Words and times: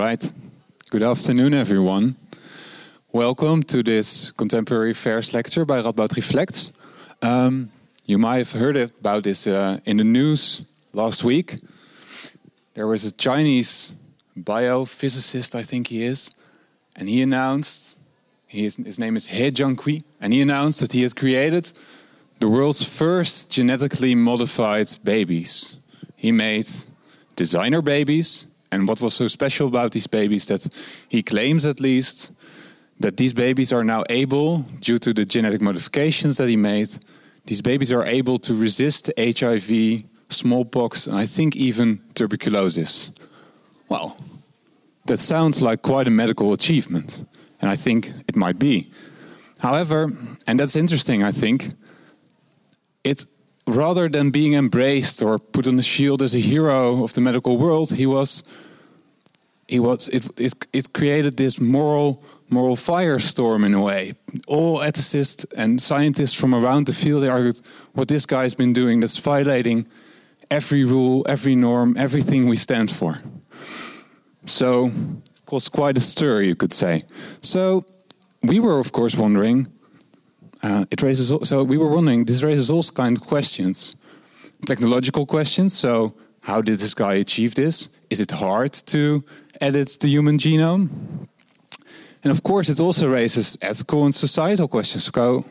right. 0.00 0.32
Good 0.88 1.02
afternoon, 1.02 1.52
everyone. 1.52 2.16
Welcome 3.12 3.62
to 3.64 3.82
this 3.82 4.30
contemporary 4.30 4.92
affairs 4.92 5.34
lecture 5.34 5.66
by 5.66 5.82
Radboud 5.82 6.16
Reflects. 6.16 6.72
Um, 7.20 7.68
you 8.06 8.16
might 8.16 8.38
have 8.38 8.52
heard 8.52 8.76
about 8.78 9.24
this 9.24 9.46
uh, 9.46 9.78
in 9.84 9.98
the 9.98 10.04
news 10.04 10.64
last 10.94 11.22
week. 11.22 11.56
There 12.72 12.86
was 12.86 13.04
a 13.04 13.12
Chinese 13.12 13.92
biophysicist, 14.38 15.54
I 15.54 15.62
think 15.62 15.88
he 15.88 16.02
is, 16.02 16.34
and 16.96 17.06
he 17.06 17.20
announced, 17.20 17.98
he 18.46 18.64
is, 18.64 18.76
his 18.76 18.98
name 18.98 19.18
is 19.18 19.26
He 19.26 19.50
Jiankui, 19.50 20.02
and 20.18 20.32
he 20.32 20.40
announced 20.40 20.80
that 20.80 20.92
he 20.94 21.02
had 21.02 21.14
created 21.14 21.72
the 22.38 22.48
world's 22.48 22.82
first 22.82 23.52
genetically 23.52 24.14
modified 24.14 24.88
babies. 25.04 25.76
He 26.16 26.32
made 26.32 26.68
designer 27.36 27.82
babies, 27.82 28.46
and 28.72 28.86
what 28.88 29.00
was 29.00 29.14
so 29.14 29.28
special 29.28 29.68
about 29.68 29.92
these 29.92 30.06
babies 30.06 30.46
that 30.46 30.66
he 31.08 31.22
claims 31.22 31.66
at 31.66 31.80
least 31.80 32.32
that 33.00 33.16
these 33.16 33.32
babies 33.32 33.72
are 33.72 33.82
now 33.82 34.04
able, 34.10 34.58
due 34.80 34.98
to 34.98 35.12
the 35.12 35.24
genetic 35.24 35.60
modifications 35.60 36.36
that 36.36 36.48
he 36.48 36.56
made, 36.56 36.88
these 37.46 37.62
babies 37.62 37.90
are 37.90 38.04
able 38.04 38.38
to 38.38 38.54
resist 38.54 39.10
HIV, 39.18 40.02
smallpox, 40.28 41.06
and 41.06 41.16
I 41.16 41.24
think 41.24 41.56
even 41.56 42.00
tuberculosis. 42.14 43.10
Well, 43.88 44.16
that 45.06 45.18
sounds 45.18 45.62
like 45.62 45.82
quite 45.82 46.06
a 46.06 46.10
medical 46.10 46.52
achievement, 46.52 47.24
and 47.60 47.70
I 47.70 47.76
think 47.76 48.12
it 48.28 48.36
might 48.36 48.58
be. 48.58 48.90
However, 49.58 50.12
and 50.46 50.60
that's 50.60 50.76
interesting, 50.76 51.22
I 51.22 51.32
think, 51.32 51.70
it 53.02 53.24
rather 53.70 54.08
than 54.08 54.30
being 54.30 54.54
embraced 54.54 55.22
or 55.22 55.38
put 55.38 55.66
on 55.66 55.76
the 55.76 55.82
shield 55.82 56.22
as 56.22 56.34
a 56.34 56.38
hero 56.38 57.04
of 57.04 57.14
the 57.14 57.20
medical 57.20 57.56
world, 57.56 57.92
he 57.92 58.06
was 58.06 58.42
he 59.68 59.78
was 59.78 60.08
it 60.08 60.26
it, 60.38 60.54
it 60.72 60.92
created 60.92 61.36
this 61.36 61.60
moral 61.60 62.22
moral 62.48 62.76
firestorm 62.76 63.64
in 63.64 63.74
a 63.74 63.80
way. 63.80 64.12
All 64.46 64.78
ethicists 64.78 65.46
and 65.56 65.80
scientists 65.80 66.34
from 66.34 66.54
around 66.54 66.86
the 66.86 66.92
field 66.92 67.24
argued 67.24 67.60
what 67.92 68.08
this 68.08 68.26
guy's 68.26 68.54
been 68.54 68.72
doing 68.72 69.00
that's 69.00 69.18
violating 69.18 69.86
every 70.50 70.84
rule, 70.84 71.24
every 71.28 71.54
norm, 71.54 71.96
everything 71.96 72.48
we 72.48 72.56
stand 72.56 72.90
for. 72.90 73.18
So 74.46 74.86
it 74.86 75.46
caused 75.46 75.70
quite 75.72 75.96
a 75.96 76.00
stir, 76.00 76.42
you 76.42 76.56
could 76.56 76.72
say. 76.72 77.02
So 77.40 77.84
we 78.42 78.58
were, 78.58 78.80
of 78.80 78.90
course, 78.90 79.16
wondering 79.16 79.68
uh, 80.62 80.84
it 80.90 81.02
raises 81.02 81.32
so 81.48 81.64
we 81.64 81.78
were 81.78 81.88
wondering 81.88 82.24
this 82.24 82.42
raises 82.42 82.70
all 82.70 82.82
kind 82.82 83.16
of 83.16 83.22
questions 83.26 83.96
technological 84.66 85.26
questions. 85.26 85.72
So 85.72 86.14
how 86.40 86.62
did 86.62 86.78
this 86.78 86.94
guy 86.94 87.14
achieve 87.14 87.54
this? 87.54 87.88
Is 88.08 88.20
it 88.20 88.30
hard 88.30 88.72
to 88.86 89.22
edit 89.60 89.98
the 90.00 90.08
human 90.08 90.38
genome? 90.38 90.88
And 92.22 92.30
of 92.30 92.42
course 92.42 92.68
it 92.68 92.80
also 92.80 93.08
raises 93.08 93.56
ethical 93.62 94.04
and 94.04 94.14
societal 94.14 94.68
questions. 94.68 95.04
So 95.04 95.44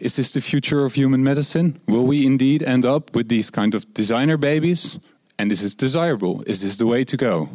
is 0.00 0.16
this 0.16 0.32
the 0.32 0.40
future 0.40 0.84
of 0.84 0.94
human 0.94 1.22
medicine? 1.22 1.80
Will 1.86 2.04
we 2.04 2.26
indeed 2.26 2.62
end 2.62 2.84
up 2.84 3.14
with 3.14 3.28
these 3.28 3.50
kind 3.50 3.74
of 3.74 3.92
designer 3.94 4.36
babies? 4.36 4.98
And 5.38 5.52
is 5.52 5.62
this 5.62 5.74
desirable? 5.74 6.42
Is 6.46 6.62
this 6.62 6.78
the 6.78 6.86
way 6.86 7.04
to 7.04 7.16
go? 7.16 7.48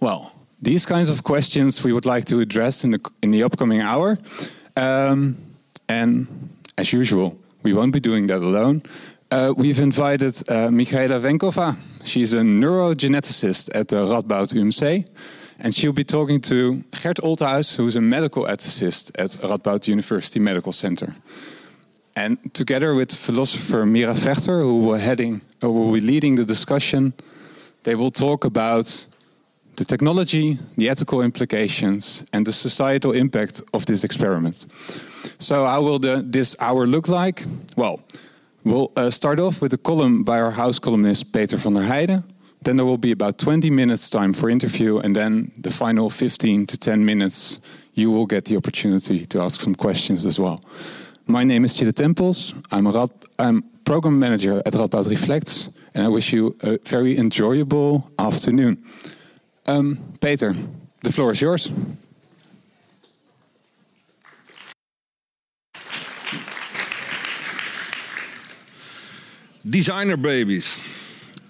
Well 0.00 0.32
these 0.60 0.86
kinds 0.86 1.08
of 1.08 1.24
questions 1.24 1.82
we 1.82 1.92
would 1.92 2.06
like 2.06 2.24
to 2.24 2.38
address 2.38 2.84
in 2.84 2.92
the 2.92 3.00
in 3.20 3.32
the 3.32 3.42
upcoming 3.42 3.80
hour. 3.80 4.16
Um, 4.76 5.36
and 5.92 6.26
as 6.78 6.92
usual, 6.92 7.28
we 7.62 7.72
won't 7.74 7.92
be 7.92 8.00
doing 8.00 8.26
that 8.28 8.42
alone. 8.50 8.82
Uh, 9.30 9.52
we've 9.62 9.80
invited 9.90 10.34
uh, 10.48 10.70
Michaela 10.70 11.20
Venkova. 11.20 11.76
She's 12.04 12.32
a 12.32 12.40
neurogeneticist 12.40 13.70
at 13.74 13.88
the 13.88 13.96
Radboud 14.12 14.48
UMC. 14.54 15.06
And 15.58 15.74
she'll 15.74 15.92
be 15.92 16.04
talking 16.04 16.40
to 16.42 16.82
Gert 17.02 17.18
Olthuis, 17.22 17.76
who's 17.76 17.96
a 17.96 18.00
medical 18.00 18.44
ethicist 18.44 19.10
at 19.18 19.30
Radboud 19.48 19.86
University 19.86 20.40
Medical 20.40 20.72
Center. 20.72 21.14
And 22.16 22.38
together 22.54 22.94
with 22.94 23.12
philosopher 23.14 23.86
Mira 23.86 24.14
Vechter, 24.14 24.62
who 24.62 24.78
will, 24.84 24.98
heading, 24.98 25.42
who 25.60 25.70
will 25.70 25.92
be 25.92 26.00
leading 26.00 26.36
the 26.36 26.44
discussion, 26.44 27.12
they 27.84 27.94
will 27.94 28.10
talk 28.10 28.44
about 28.44 29.06
the 29.76 29.84
technology, 29.84 30.58
the 30.76 30.88
ethical 30.88 31.22
implications, 31.22 32.24
and 32.32 32.46
the 32.46 32.52
societal 32.52 33.12
impact 33.12 33.62
of 33.72 33.84
this 33.84 34.04
experiment. 34.04 34.66
So, 35.38 35.66
how 35.66 35.82
will 35.82 35.98
the, 35.98 36.22
this 36.24 36.56
hour 36.60 36.86
look 36.86 37.08
like? 37.08 37.44
Well, 37.76 38.00
we'll 38.64 38.90
uh, 38.96 39.10
start 39.10 39.40
off 39.40 39.60
with 39.60 39.72
a 39.72 39.78
column 39.78 40.22
by 40.22 40.40
our 40.40 40.52
house 40.52 40.78
columnist 40.78 41.32
Peter 41.32 41.56
van 41.56 41.74
der 41.74 41.86
Heijden. 41.86 42.24
Then 42.64 42.76
there 42.76 42.86
will 42.86 42.98
be 42.98 43.10
about 43.10 43.38
20 43.38 43.70
minutes 43.70 44.08
time 44.08 44.32
for 44.32 44.48
interview, 44.48 44.98
and 44.98 45.16
then 45.16 45.50
the 45.58 45.70
final 45.70 46.10
15 46.10 46.66
to 46.66 46.78
10 46.78 47.04
minutes, 47.04 47.60
you 47.94 48.10
will 48.10 48.26
get 48.26 48.44
the 48.44 48.56
opportunity 48.56 49.26
to 49.26 49.40
ask 49.40 49.60
some 49.60 49.74
questions 49.74 50.24
as 50.26 50.38
well. 50.38 50.60
My 51.26 51.44
name 51.44 51.64
is 51.64 51.76
Chile 51.76 51.92
Tempels. 51.92 52.54
I'm 52.70 52.86
a 52.86 52.90
Rad, 52.90 53.10
I'm 53.38 53.62
program 53.84 54.18
manager 54.18 54.62
at 54.64 54.72
Radboud 54.74 55.08
Reflects, 55.08 55.70
and 55.94 56.04
I 56.04 56.08
wish 56.08 56.32
you 56.32 56.56
a 56.62 56.78
very 56.78 57.16
enjoyable 57.18 58.10
afternoon. 58.18 58.78
Um, 59.66 59.98
Peter, 60.20 60.54
the 61.02 61.12
floor 61.12 61.32
is 61.32 61.40
yours. 61.40 61.70
Designer 69.68 70.16
babies. 70.16 70.78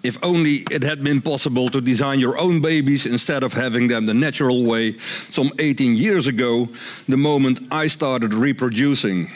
If 0.03 0.19
only 0.23 0.65
it 0.71 0.83
had 0.83 1.05
been 1.05 1.21
possible 1.21 1.69
to 1.71 1.81
design 1.81 2.19
your 2.19 2.37
own 2.37 2.61
babies 2.61 3.07
instead 3.07 3.45
of 3.45 3.53
having 3.53 3.89
them 3.89 4.07
the 4.07 4.15
natural 4.15 4.65
way 4.65 4.99
some 5.31 5.53
18 5.59 5.97
years 5.97 6.27
ago, 6.27 6.69
the 7.09 7.17
moment 7.17 7.61
I 7.71 7.87
started 7.87 8.35
reproducing. 8.35 9.31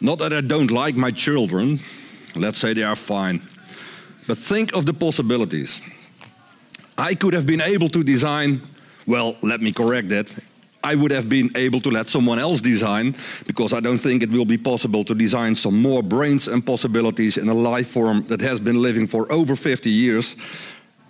Not 0.00 0.18
that 0.20 0.32
I 0.32 0.40
don't 0.40 0.70
like 0.70 0.96
my 0.96 1.10
children, 1.10 1.80
let's 2.36 2.58
say 2.58 2.72
they 2.72 2.84
are 2.84 2.96
fine, 2.96 3.42
but 4.26 4.38
think 4.38 4.72
of 4.74 4.86
the 4.86 4.94
possibilities. 4.94 5.80
I 6.96 7.14
could 7.14 7.34
have 7.34 7.46
been 7.46 7.60
able 7.60 7.88
to 7.88 8.04
design, 8.04 8.62
well, 9.06 9.36
let 9.42 9.60
me 9.60 9.72
correct 9.72 10.08
that. 10.10 10.32
I 10.82 10.94
would 10.94 11.10
have 11.10 11.28
been 11.28 11.50
able 11.56 11.80
to 11.80 11.90
let 11.90 12.08
someone 12.08 12.38
else 12.38 12.60
design 12.60 13.14
because 13.46 13.72
I 13.72 13.80
don't 13.80 13.98
think 13.98 14.22
it 14.22 14.30
will 14.30 14.46
be 14.46 14.56
possible 14.56 15.04
to 15.04 15.14
design 15.14 15.54
some 15.54 15.82
more 15.82 16.02
brains 16.02 16.48
and 16.48 16.64
possibilities 16.64 17.36
in 17.36 17.48
a 17.48 17.54
life 17.54 17.88
form 17.88 18.24
that 18.28 18.40
has 18.40 18.60
been 18.60 18.80
living 18.80 19.06
for 19.06 19.30
over 19.30 19.56
50 19.56 19.90
years. 19.90 20.36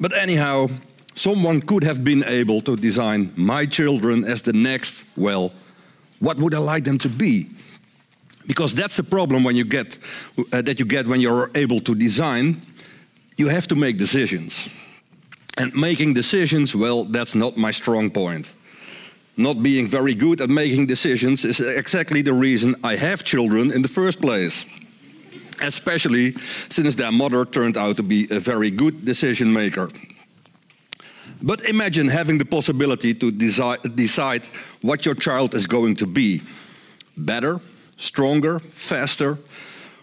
But 0.01 0.13
anyhow, 0.13 0.69
someone 1.15 1.61
could 1.61 1.85
have 1.85 2.03
been 2.03 2.25
able 2.25 2.61
to 2.63 2.77
design 2.77 3.33
my 3.37 3.67
children 3.67 4.25
as 4.25 4.43
the 4.43 4.53
next, 4.53 5.05
well, 5.17 5.53
what 6.19 6.39
would 6.39 6.55
I 6.55 6.59
like 6.59 6.85
them 6.85 6.99
to 6.99 7.09
be? 7.09 7.49
Because 8.47 8.75
that's 8.75 8.99
a 8.99 9.05
problem 9.05 9.45
when 9.45 9.55
you 9.55 9.65
get, 9.65 9.99
uh, 10.53 10.63
that 10.63 10.81
you 10.81 10.87
get 10.87 11.07
when 11.07 11.21
you're 11.21 11.51
able 11.55 11.79
to 11.81 11.95
design. 11.95 12.61
You 13.37 13.49
have 13.49 13.69
to 13.69 13.77
make 13.77 13.97
decisions. 13.97 14.69
And 15.57 15.75
making 15.75 16.15
decisions, 16.15 16.75
well, 16.75 17.05
that's 17.05 17.35
not 17.35 17.57
my 17.57 17.71
strong 17.71 18.11
point. 18.11 18.47
Not 19.37 19.63
being 19.63 19.89
very 19.89 20.15
good 20.15 20.41
at 20.41 20.51
making 20.51 20.87
decisions 20.87 21.45
is 21.45 21.61
exactly 21.61 22.23
the 22.23 22.33
reason 22.33 22.75
I 22.85 22.97
have 22.97 23.25
children 23.25 23.73
in 23.73 23.83
the 23.83 23.89
first 23.89 24.21
place. 24.21 24.67
Especially 25.63 26.33
since 26.69 26.95
their 26.97 27.13
mother 27.13 27.45
turned 27.45 27.77
out 27.77 27.97
to 27.97 28.03
be 28.03 28.27
a 28.31 28.39
very 28.39 28.71
good 28.71 29.05
decision 29.05 29.53
maker. 29.53 29.89
But 31.43 31.61
imagine 31.63 32.09
having 32.09 32.39
the 32.39 32.45
possibility 32.45 33.15
to 33.15 33.31
decide 33.31 34.47
what 34.83 35.07
your 35.07 35.15
child 35.15 35.55
is 35.55 35.67
going 35.67 35.97
to 35.97 36.07
be 36.07 36.43
better, 37.17 37.61
stronger, 37.97 38.59
faster, 38.59 39.39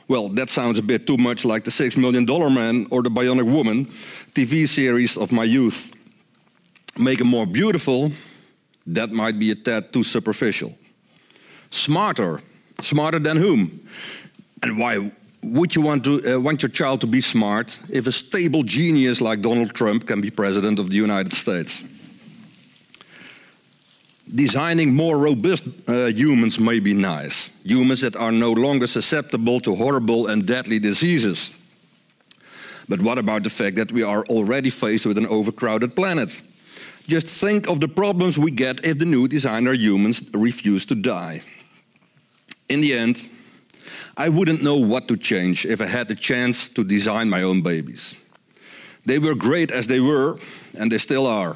well, 0.07 0.29
that 0.29 0.49
sounds 0.49 0.79
a 0.79 0.81
bit 0.81 1.05
too 1.05 1.17
much 1.17 1.43
like 1.43 1.65
the 1.65 1.71
Six 1.71 1.97
Million 1.97 2.25
Dollar 2.25 2.49
Man 2.49 2.87
or 2.91 3.03
the 3.03 3.09
Bionic 3.09 3.43
Woman 3.43 3.85
TV 4.33 4.65
series 4.67 5.17
of 5.17 5.33
my 5.33 5.43
youth. 5.43 5.93
Make 6.97 7.19
them 7.19 7.27
more 7.27 7.45
beautiful, 7.45 8.11
that 8.87 9.11
might 9.11 9.37
be 9.37 9.51
a 9.51 9.55
tad 9.55 9.93
too 9.93 10.03
superficial. 10.03 10.73
Smarter, 11.69 12.41
smarter 12.81 13.19
than 13.19 13.37
whom? 13.37 13.87
And 14.63 14.77
why 14.77 15.11
would 15.43 15.75
you 15.75 15.81
want, 15.81 16.03
to, 16.05 16.35
uh, 16.35 16.39
want 16.39 16.61
your 16.63 16.69
child 16.69 17.01
to 17.01 17.07
be 17.07 17.21
smart 17.21 17.79
if 17.91 18.07
a 18.07 18.11
stable 18.11 18.63
genius 18.63 19.21
like 19.21 19.41
Donald 19.41 19.73
Trump 19.73 20.07
can 20.07 20.21
be 20.21 20.31
president 20.31 20.79
of 20.79 20.89
the 20.89 20.95
United 20.95 21.33
States? 21.33 21.81
designing 24.33 24.93
more 24.93 25.17
robust 25.17 25.63
uh, 25.87 26.07
humans 26.07 26.59
may 26.59 26.79
be 26.79 26.93
nice. 26.93 27.49
Humans 27.63 28.01
that 28.01 28.15
are 28.15 28.31
no 28.31 28.51
longer 28.51 28.87
susceptible 28.87 29.59
to 29.61 29.75
horrible 29.75 30.27
and 30.27 30.45
deadly 30.45 30.79
diseases. 30.79 31.49
But 32.89 33.01
what 33.01 33.17
about 33.17 33.43
the 33.43 33.49
fact 33.49 33.75
that 33.75 33.91
we 33.91 34.03
are 34.03 34.23
already 34.25 34.69
faced 34.69 35.05
with 35.05 35.17
an 35.17 35.27
overcrowded 35.27 35.95
planet? 35.95 36.29
Just 37.07 37.27
think 37.27 37.67
of 37.67 37.79
the 37.79 37.87
problems 37.87 38.37
we 38.37 38.51
get 38.51 38.83
if 38.83 38.99
the 38.99 39.05
new 39.05 39.27
designer 39.27 39.73
humans 39.73 40.29
refuse 40.33 40.85
to 40.87 40.95
die. 40.95 41.41
In 42.67 42.81
the 42.81 42.93
end, 42.93 43.29
I 44.17 44.29
wouldn't 44.29 44.61
know 44.61 44.75
what 44.75 45.07
to 45.07 45.15
change 45.15 45.65
if 45.65 45.79
I 45.79 45.85
had 45.85 46.09
the 46.09 46.15
chance 46.15 46.67
to 46.69 46.83
design 46.83 47.29
my 47.29 47.43
own 47.43 47.61
babies. 47.61 48.15
They 49.05 49.19
were 49.19 49.35
great 49.35 49.71
as 49.71 49.87
they 49.87 50.01
were, 50.01 50.37
and 50.77 50.91
they 50.91 50.97
still 50.97 51.25
are. 51.25 51.55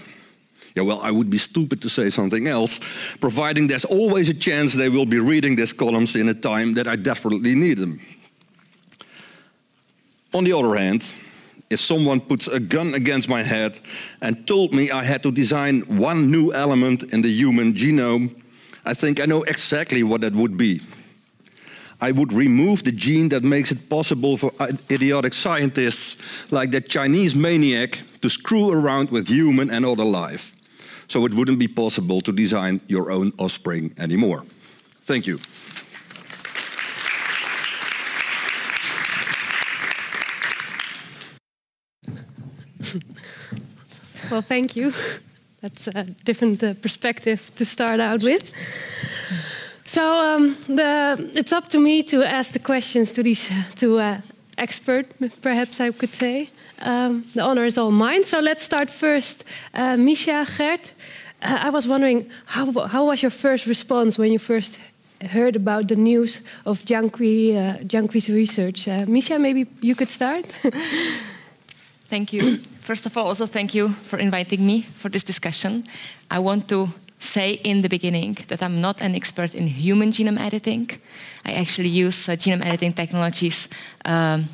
Yeah, 0.74 0.84
well, 0.84 1.02
I 1.02 1.12
would 1.12 1.30
be 1.30 1.38
stupid 1.38 1.82
to 1.82 1.90
say 1.90 2.10
something 2.10 2.48
else, 2.48 2.80
providing 3.20 3.68
there's 3.68 3.84
always 3.84 4.30
a 4.30 4.34
chance 4.34 4.74
they 4.74 4.88
will 4.88 5.06
be 5.06 5.20
reading 5.20 5.58
these 5.58 5.74
columns 5.74 6.16
in 6.16 6.30
a 6.30 6.34
time 6.34 6.76
that 6.76 6.88
I 6.88 6.96
desperately 6.96 7.56
need 7.56 7.78
them. 7.78 8.00
On 10.34 10.46
the 10.46 10.54
other 10.54 10.78
hand, 10.78 11.04
if 11.72 11.80
someone 11.80 12.20
puts 12.20 12.48
a 12.48 12.60
gun 12.60 12.94
against 12.94 13.30
my 13.30 13.44
head 13.44 13.80
and 14.22 14.46
told 14.46 14.74
me 14.74 14.92
I 14.92 15.04
had 15.04 15.24
to 15.24 15.32
design 15.32 15.82
one 15.98 16.30
new 16.30 16.52
element 16.54 17.04
in 17.14 17.22
the 17.22 17.30
human 17.30 17.74
genome, 17.74 18.36
I 18.86 18.94
think 18.94 19.20
I 19.20 19.26
know 19.26 19.44
exactly 19.44 20.04
what 20.04 20.22
that 20.22 20.34
would 20.34 20.58
be. 20.58 20.82
I 22.02 22.12
would 22.12 22.34
remove 22.34 22.84
the 22.84 22.92
gene 22.92 23.30
that 23.30 23.44
makes 23.44 23.72
it 23.72 23.88
possible 23.88 24.36
for 24.36 24.52
idiotic 24.90 25.34
scientists 25.34 26.18
like 26.52 26.72
that 26.72 26.90
Chinese 26.90 27.36
maniac 27.36 28.00
to 28.22 28.30
screw 28.30 28.72
around 28.72 29.12
with 29.12 29.28
human 29.28 29.70
and 29.70 29.86
other 29.86 30.04
life. 30.04 30.56
So 31.08 31.26
it 31.26 31.34
wouldn't 31.34 31.60
be 31.60 31.68
possible 31.68 32.22
to 32.22 32.32
design 32.32 32.82
your 32.88 33.12
own 33.12 33.34
offspring 33.38 33.94
anymore. 33.98 34.46
Thank 35.04 35.28
you. 35.28 35.38
Well, 44.32 44.42
thank 44.42 44.76
you. 44.76 44.94
That's 45.62 45.88
a 45.88 46.04
different 46.24 46.64
uh, 46.64 46.74
perspective 46.74 47.52
to 47.56 47.66
start 47.66 48.00
out 48.00 48.24
with. 48.24 48.54
So 49.86 50.02
um, 50.02 50.58
the, 50.68 51.30
it's 51.36 51.52
up 51.52 51.68
to 51.70 51.80
me 51.80 52.02
to 52.04 52.24
ask 52.24 52.54
the 52.54 52.60
questions 52.60 53.14
to 53.14 53.24
these 53.24 53.52
to 53.76 54.00
uh, 54.00 54.22
expert, 54.58 55.08
perhaps 55.42 55.80
I 55.80 55.92
could 55.92 56.10
say. 56.10 56.50
Um, 56.82 57.26
the 57.34 57.42
honor 57.42 57.66
is 57.66 57.78
all 57.78 57.92
mine. 57.92 58.24
So 58.24 58.40
let's 58.40 58.64
start 58.64 58.90
first. 58.90 59.44
Uh, 59.74 59.98
Misha, 59.98 60.48
Gert, 60.58 60.94
uh, 61.42 61.68
I 61.68 61.70
was 61.70 61.88
wondering 61.88 62.30
how, 62.46 62.72
how 62.88 63.06
was 63.06 63.22
your 63.22 63.32
first 63.32 63.66
response 63.66 64.18
when 64.18 64.32
you 64.32 64.40
first 64.40 64.80
heard 65.30 65.56
about 65.56 65.88
the 65.88 65.96
news 65.96 66.42
of 66.66 66.84
Jiang 66.86 67.12
Qi, 67.12 67.56
uh, 67.56 68.34
research? 68.34 68.88
Uh, 68.88 69.06
Misha, 69.08 69.38
maybe 69.38 69.68
you 69.82 69.96
could 69.96 70.10
start. 70.10 70.46
thank 72.10 72.34
you. 72.34 72.62
First 72.82 73.06
of 73.06 73.16
all, 73.16 73.28
also 73.28 73.46
thank 73.46 73.74
you 73.74 73.90
for 73.90 74.20
inviting 74.20 74.66
me 74.66 74.82
for 74.82 75.10
this 75.10 75.24
discussion. 75.24 75.84
I 76.32 76.40
want 76.40 76.68
to 76.70 76.90
say 77.20 77.60
in 77.64 77.82
the 77.82 77.90
beginning 77.90 78.38
that 78.48 78.62
I'm 78.62 78.82
not 78.82 79.02
an 79.02 79.16
expert 79.16 79.54
in 79.54 79.68
human 79.68 80.12
genome 80.12 80.40
editing. 80.40 80.90
I 81.46 81.54
actually 81.54 81.90
use 81.90 82.28
uh, 82.28 82.36
genome 82.36 82.66
editing 82.66 82.94
technologies 82.94 83.70
um, 84.06 84.46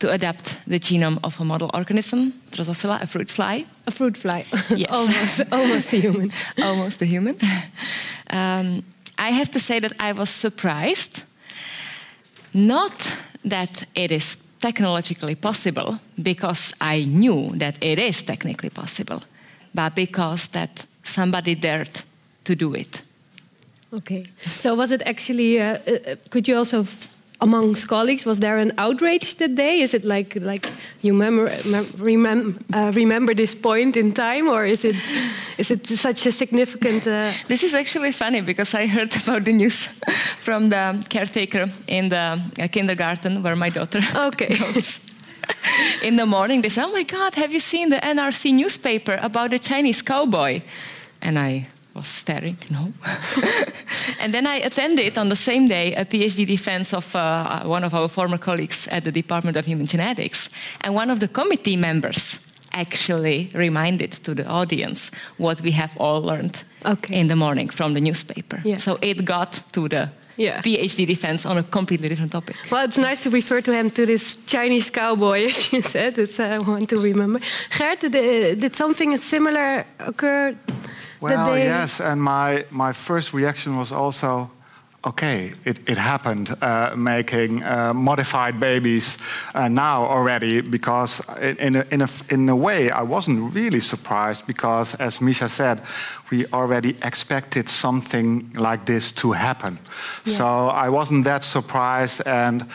to 0.00 0.10
adapt 0.10 0.58
the 0.66 0.80
genome 0.80 1.18
of 1.22 1.40
a 1.40 1.44
model 1.44 1.70
organism, 1.72 2.32
Drosophila, 2.50 3.00
a 3.02 3.06
fruit 3.06 3.30
fly. 3.30 3.64
A 3.86 3.90
fruit 3.90 4.16
fly. 4.16 4.44
Yes. 4.76 4.90
almost, 4.90 5.40
almost 5.52 5.92
a 5.92 5.96
human. 6.00 6.32
almost 6.62 7.02
a 7.02 7.04
human. 7.04 7.36
Um, 8.30 8.82
I 9.18 9.30
have 9.30 9.50
to 9.52 9.60
say 9.60 9.80
that 9.80 9.92
I 10.00 10.12
was 10.12 10.30
surprised, 10.30 11.22
not 12.52 13.22
that 13.44 13.86
it 13.94 14.10
is 14.10 14.36
technologically 14.60 15.34
possible, 15.34 15.98
because 16.22 16.74
I 16.80 17.04
knew 17.04 17.52
that 17.58 17.78
it 17.80 17.98
is 17.98 18.22
technically 18.22 18.70
possible, 18.70 19.22
but 19.74 19.94
because 19.94 20.48
that 20.48 20.86
somebody 21.02 21.54
dared 21.54 22.02
to 22.44 22.54
do 22.54 22.74
it. 22.74 23.04
Okay. 23.92 24.24
So 24.44 24.74
was 24.74 24.90
it 24.90 25.02
actually? 25.06 25.60
Uh, 25.60 25.78
uh, 25.86 26.16
could 26.30 26.48
you 26.48 26.56
also, 26.56 26.84
amongst 27.40 27.88
colleagues, 27.88 28.26
was 28.26 28.40
there 28.40 28.58
an 28.58 28.72
outrage 28.78 29.36
that 29.36 29.54
day? 29.54 29.80
Is 29.80 29.94
it 29.94 30.04
like 30.04 30.36
like 30.40 30.66
you 31.02 31.12
remember 31.12 31.50
remember, 31.98 32.58
uh, 32.72 32.92
remember 32.94 33.34
this 33.34 33.54
point 33.54 33.96
in 33.96 34.12
time, 34.12 34.48
or 34.48 34.64
is 34.64 34.84
it 34.84 34.96
is 35.58 35.70
it 35.70 35.86
such 35.86 36.26
a 36.26 36.32
significant? 36.32 37.06
Uh, 37.06 37.32
this 37.46 37.62
is 37.62 37.74
actually 37.74 38.12
funny 38.12 38.40
because 38.40 38.74
I 38.74 38.86
heard 38.86 39.14
about 39.22 39.44
the 39.44 39.52
news 39.52 39.86
from 40.38 40.68
the 40.68 41.04
caretaker 41.08 41.68
in 41.86 42.08
the 42.08 42.40
uh, 42.60 42.68
kindergarten 42.68 43.42
where 43.42 43.56
my 43.56 43.70
daughter 43.70 44.00
okay. 44.28 44.56
goes. 44.56 45.00
in 46.02 46.16
the 46.16 46.26
morning, 46.26 46.62
they 46.62 46.70
said, 46.70 46.84
"Oh 46.84 46.92
my 46.92 47.04
God, 47.04 47.34
have 47.34 47.52
you 47.52 47.60
seen 47.60 47.88
the 47.90 48.00
NRC 48.00 48.52
newspaper 48.52 49.18
about 49.22 49.50
the 49.50 49.58
Chinese 49.58 50.02
cowboy?" 50.02 50.62
And 51.20 51.38
I 51.38 51.68
was 51.98 52.08
staring, 52.08 52.56
no. 52.70 52.92
and 54.20 54.32
then 54.32 54.46
I 54.46 54.56
attended 54.56 55.18
on 55.18 55.28
the 55.28 55.36
same 55.36 55.68
day 55.68 55.94
a 55.94 56.04
PhD 56.04 56.46
defense 56.46 56.96
of 56.96 57.14
uh, 57.14 57.62
one 57.64 57.84
of 57.84 57.94
our 57.94 58.08
former 58.08 58.38
colleagues 58.38 58.88
at 58.88 59.04
the 59.04 59.12
Department 59.12 59.56
of 59.56 59.66
Human 59.66 59.86
Genetics. 59.86 60.50
And 60.80 60.94
one 60.94 61.10
of 61.12 61.18
the 61.18 61.28
committee 61.28 61.76
members 61.76 62.40
actually 62.72 63.50
reminded 63.54 64.12
to 64.24 64.34
the 64.34 64.46
audience 64.46 65.10
what 65.36 65.60
we 65.60 65.72
have 65.72 65.96
all 65.96 66.22
learned 66.22 66.62
okay. 66.84 67.20
in 67.20 67.26
the 67.26 67.36
morning 67.36 67.68
from 67.70 67.94
the 67.94 68.00
newspaper. 68.00 68.60
Yeah. 68.64 68.78
So 68.78 68.98
it 69.00 69.24
got 69.24 69.60
to 69.72 69.88
the 69.88 70.08
yeah. 70.38 70.62
PhD 70.62 71.06
defense 71.06 71.44
on 71.44 71.58
a 71.58 71.62
completely 71.62 72.08
different 72.08 72.32
topic. 72.32 72.56
Well, 72.70 72.84
it's 72.84 72.98
nice 72.98 73.22
to 73.24 73.30
refer 73.30 73.60
to 73.60 73.72
him 73.72 73.90
to 73.90 74.06
this 74.06 74.38
Chinese 74.46 74.90
cowboy, 74.90 75.44
as 75.50 75.72
you 75.72 75.82
said. 75.82 76.18
It's 76.18 76.40
uh, 76.40 76.58
one 76.64 76.86
to 76.86 76.96
remember. 77.00 77.40
Gert, 77.76 78.00
did, 78.00 78.60
did 78.60 78.74
something 78.76 79.18
similar 79.18 79.84
occur 79.98 80.56
well, 81.20 81.58
yes, 81.58 82.00
and 82.00 82.22
my, 82.22 82.64
my 82.70 82.92
first 82.92 83.34
reaction 83.34 83.76
was 83.76 83.90
also 83.90 84.50
okay, 85.08 85.52
it, 85.64 85.78
it 85.88 85.98
happened, 85.98 86.56
uh, 86.60 86.94
making 86.96 87.62
uh, 87.62 87.92
modified 87.94 88.60
babies 88.60 89.18
uh, 89.54 89.68
now 89.68 90.06
already, 90.06 90.60
because 90.60 91.22
in 91.58 91.76
a, 91.76 91.84
in, 91.90 92.02
a, 92.02 92.08
in 92.28 92.48
a 92.48 92.56
way 92.56 92.90
I 92.90 93.02
wasn't 93.02 93.54
really 93.54 93.80
surprised, 93.80 94.46
because 94.46 94.94
as 95.00 95.20
Misha 95.20 95.48
said, 95.48 95.80
we 96.30 96.46
already 96.52 96.96
expected 97.02 97.68
something 97.68 98.52
like 98.56 98.84
this 98.84 99.12
to 99.12 99.32
happen. 99.32 99.78
Yeah. 100.24 100.32
So 100.32 100.46
I 100.68 100.88
wasn't 100.88 101.24
that 101.24 101.44
surprised, 101.44 102.22
and 102.26 102.66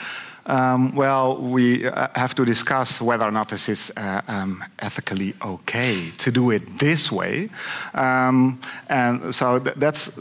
um, 0.46 0.96
well, 0.96 1.38
we 1.38 1.88
uh, 1.88 2.08
have 2.16 2.34
to 2.36 2.46
discuss 2.46 3.02
whether 3.02 3.26
or 3.26 3.32
not 3.32 3.48
this 3.48 3.70
is 3.70 3.92
uh, 3.96 4.22
um, 4.28 4.64
ethically 4.80 5.34
okay 5.42 6.12
to 6.18 6.32
do 6.32 6.52
it 6.52 6.80
this 6.80 7.12
way. 7.12 7.50
Um, 7.94 8.60
and 8.90 9.34
so 9.34 9.60
th 9.60 9.76
that's 9.76 10.12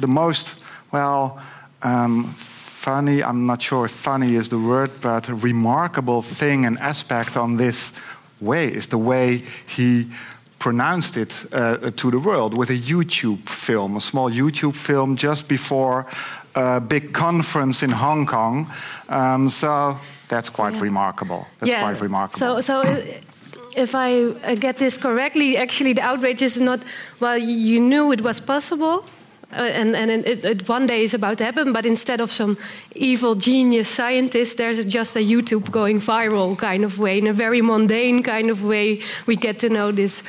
the 0.00 0.06
most, 0.08 0.64
well, 0.90 1.40
um, 1.82 2.24
funny, 2.24 3.22
I'm 3.22 3.46
not 3.46 3.62
sure 3.62 3.84
if 3.84 3.92
funny 3.92 4.34
is 4.34 4.48
the 4.48 4.58
word, 4.58 4.90
but 5.00 5.28
remarkable 5.28 6.22
thing 6.22 6.66
and 6.66 6.78
aspect 6.78 7.36
on 7.36 7.56
this 7.56 7.92
way 8.40 8.68
is 8.68 8.86
the 8.86 8.98
way 8.98 9.42
he 9.66 10.06
pronounced 10.58 11.16
it 11.16 11.44
uh, 11.52 11.90
to 11.90 12.10
the 12.10 12.18
world 12.18 12.56
with 12.56 12.70
a 12.70 12.76
YouTube 12.76 13.48
film, 13.48 13.96
a 13.96 14.00
small 14.00 14.30
YouTube 14.30 14.74
film 14.74 15.16
just 15.16 15.48
before 15.48 16.06
a 16.54 16.80
big 16.80 17.12
conference 17.12 17.82
in 17.82 17.90
Hong 17.90 18.26
Kong. 18.26 18.70
Um, 19.08 19.48
so 19.48 19.96
that's 20.28 20.50
quite 20.50 20.74
yeah. 20.74 20.82
remarkable. 20.82 21.46
That's 21.58 21.72
yeah. 21.72 21.82
quite 21.82 22.00
remarkable. 22.00 22.38
So, 22.38 22.60
so 22.60 22.80
uh, 22.80 23.02
if 23.76 23.94
I 23.94 24.22
uh, 24.22 24.54
get 24.56 24.78
this 24.78 24.98
correctly, 24.98 25.56
actually 25.56 25.92
the 25.92 26.02
outrage 26.02 26.42
is 26.42 26.56
not, 26.56 26.80
well, 27.20 27.38
you 27.38 27.80
knew 27.80 28.12
it 28.12 28.20
was 28.20 28.40
possible, 28.40 29.04
uh, 29.50 29.56
and, 29.56 29.96
and 29.96 30.10
it, 30.10 30.44
it, 30.44 30.68
one 30.68 30.86
day 30.86 31.04
is 31.04 31.14
about 31.14 31.38
to 31.38 31.44
happen, 31.44 31.72
but 31.72 31.86
instead 31.86 32.20
of 32.20 32.30
some 32.30 32.58
evil 32.94 33.34
genius 33.34 33.88
scientist, 33.88 34.58
there's 34.58 34.84
just 34.84 35.16
a 35.16 35.20
YouTube 35.20 35.70
going 35.70 36.00
viral 36.00 36.56
kind 36.58 36.84
of 36.84 36.98
way, 36.98 37.18
in 37.18 37.26
a 37.26 37.32
very 37.32 37.62
mundane 37.62 38.22
kind 38.22 38.50
of 38.50 38.62
way. 38.62 39.00
We 39.26 39.36
get 39.36 39.58
to 39.60 39.70
know 39.70 39.90
this. 39.90 40.22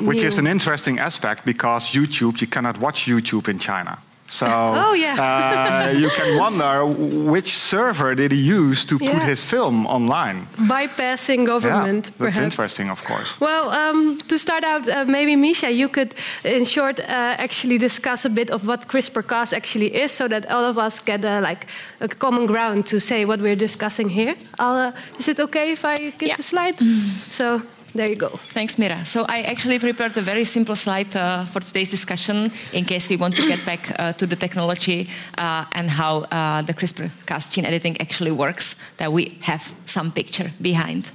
Which 0.00 0.22
is 0.22 0.38
an 0.38 0.46
interesting 0.46 0.98
aspect 0.98 1.44
because 1.44 1.92
YouTube, 1.92 2.40
you 2.40 2.46
cannot 2.46 2.78
watch 2.78 3.04
YouTube 3.04 3.48
in 3.48 3.58
China. 3.58 3.98
So 4.26 4.46
oh, 4.46 4.94
yeah. 4.94 5.16
uh, 5.18 5.98
you 5.98 6.08
can 6.08 6.38
wonder 6.38 6.86
which 6.86 7.56
server 7.56 8.14
did 8.14 8.32
he 8.32 8.40
use 8.40 8.84
to 8.86 8.98
put 8.98 9.22
his 9.22 9.44
film 9.44 9.86
online? 9.86 10.46
Bypassing 10.56 11.46
government, 11.46 12.06
yeah, 12.06 12.10
that's 12.10 12.36
perhaps. 12.36 12.38
interesting, 12.38 12.90
of 12.90 13.04
course. 13.04 13.38
Well, 13.38 13.68
um, 13.70 14.18
to 14.28 14.38
start 14.38 14.64
out, 14.64 14.88
uh, 14.88 15.04
maybe 15.04 15.36
Misha, 15.36 15.70
you 15.70 15.88
could, 15.88 16.14
in 16.42 16.64
short, 16.64 17.00
uh, 17.00 17.02
actually 17.38 17.78
discuss 17.78 18.24
a 18.24 18.30
bit 18.30 18.50
of 18.50 18.66
what 18.66 18.88
CRISPR-Cas 18.88 19.52
actually 19.52 19.94
is, 19.94 20.10
so 20.12 20.26
that 20.28 20.50
all 20.50 20.64
of 20.64 20.78
us 20.78 21.00
get 21.00 21.24
uh, 21.24 21.40
like 21.42 21.66
a 22.00 22.08
common 22.08 22.46
ground 22.46 22.86
to 22.86 22.98
say 23.00 23.26
what 23.26 23.40
we're 23.40 23.56
discussing 23.56 24.08
here. 24.08 24.36
Uh, 24.58 24.92
is 25.18 25.28
it 25.28 25.38
okay 25.38 25.72
if 25.72 25.84
I 25.84 26.10
get 26.10 26.28
yeah. 26.28 26.36
the 26.36 26.42
slide? 26.42 26.78
so 26.78 27.60
there 27.94 28.08
you 28.08 28.16
go. 28.16 28.28
Thanks, 28.52 28.76
Mira. 28.76 29.04
So 29.04 29.24
I 29.28 29.42
actually 29.42 29.78
prepared 29.78 30.16
a 30.16 30.20
very 30.20 30.44
simple 30.44 30.74
slide 30.74 31.14
uh, 31.16 31.44
for 31.44 31.60
today's 31.60 31.90
discussion 31.90 32.50
in 32.72 32.84
case 32.84 33.08
we 33.08 33.16
want 33.16 33.36
to 33.36 33.46
get 33.46 33.64
back 33.64 33.98
uh, 33.98 34.12
to 34.14 34.26
the 34.26 34.36
technology 34.36 35.08
uh, 35.38 35.64
and 35.72 35.88
how 35.88 36.22
uh, 36.22 36.62
the 36.62 36.74
CRISPR-Cas 36.74 37.54
gene 37.54 37.64
editing 37.64 38.00
actually 38.00 38.32
works, 38.32 38.74
that 38.96 39.12
we 39.12 39.38
have 39.42 39.72
some 39.86 40.10
picture 40.10 40.50
behind. 40.60 41.10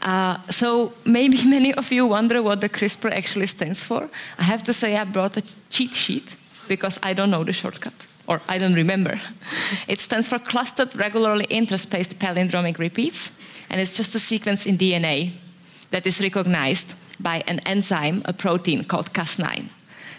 Uh, 0.00 0.38
so 0.50 0.92
maybe 1.04 1.38
many 1.46 1.74
of 1.74 1.92
you 1.92 2.06
wonder 2.06 2.42
what 2.42 2.60
the 2.60 2.68
CRISPR 2.68 3.12
actually 3.12 3.46
stands 3.46 3.84
for. 3.84 4.08
I 4.38 4.44
have 4.44 4.62
to 4.64 4.72
say 4.72 4.96
I 4.96 5.04
brought 5.04 5.36
a 5.36 5.42
cheat 5.70 5.94
sheet 5.94 6.36
because 6.66 6.98
I 7.02 7.12
don't 7.12 7.30
know 7.30 7.44
the 7.44 7.52
shortcut 7.52 8.06
or 8.26 8.40
I 8.48 8.56
don't 8.58 8.74
remember. 8.74 9.20
it 9.88 10.00
stands 10.00 10.28
for 10.28 10.38
clustered 10.38 10.96
regularly 10.96 11.46
interspaced 11.50 12.14
palindromic 12.14 12.78
repeats, 12.78 13.32
and 13.68 13.80
it's 13.80 13.96
just 13.96 14.14
a 14.14 14.18
sequence 14.18 14.64
in 14.66 14.78
DNA 14.78 15.32
that 15.92 16.06
is 16.06 16.20
recognized 16.20 16.94
by 17.20 17.44
an 17.46 17.60
enzyme, 17.60 18.22
a 18.24 18.32
protein 18.32 18.84
called 18.84 19.12
Cas9. 19.12 19.68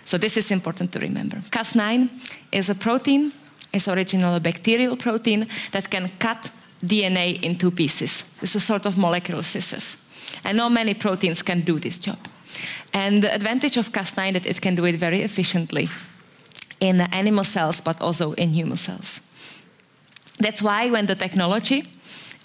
So 0.06 0.18
this 0.18 0.38
is 0.38 0.52
important 0.52 0.92
to 0.94 1.00
remember. 1.00 1.38
Cas9 1.50 2.10
is 2.52 2.70
a 2.70 2.76
protein, 2.76 3.32
it's 3.74 3.88
originally 3.88 4.38
a 4.38 4.40
bacterial 4.40 4.96
protein 4.96 5.48
that 5.72 5.90
can 5.90 6.10
cut 6.20 6.52
DNA 6.86 7.42
in 7.42 7.58
two 7.58 7.72
pieces. 7.72 8.24
It's 8.42 8.56
a 8.56 8.60
sort 8.60 8.86
of 8.86 8.98
molecular 8.98 9.42
scissors. 9.42 9.98
And 10.44 10.58
not 10.58 10.72
many 10.72 10.94
proteins 10.94 11.42
can 11.42 11.62
do 11.62 11.80
this 11.80 11.98
job. 11.98 12.18
And 12.94 13.24
the 13.24 13.34
advantage 13.34 13.78
of 13.78 13.92
Cas9 13.92 14.34
that 14.34 14.46
it 14.46 14.62
can 14.62 14.76
do 14.76 14.86
it 14.86 14.96
very 14.96 15.22
efficiently 15.22 15.90
in 16.80 17.02
animal 17.02 17.44
cells, 17.44 17.82
but 17.82 18.02
also 18.02 18.34
in 18.34 18.50
human 18.50 18.78
cells. 18.78 19.22
That's 20.40 20.62
why 20.62 20.90
when 20.90 21.06
the 21.06 21.16
technology 21.16 21.88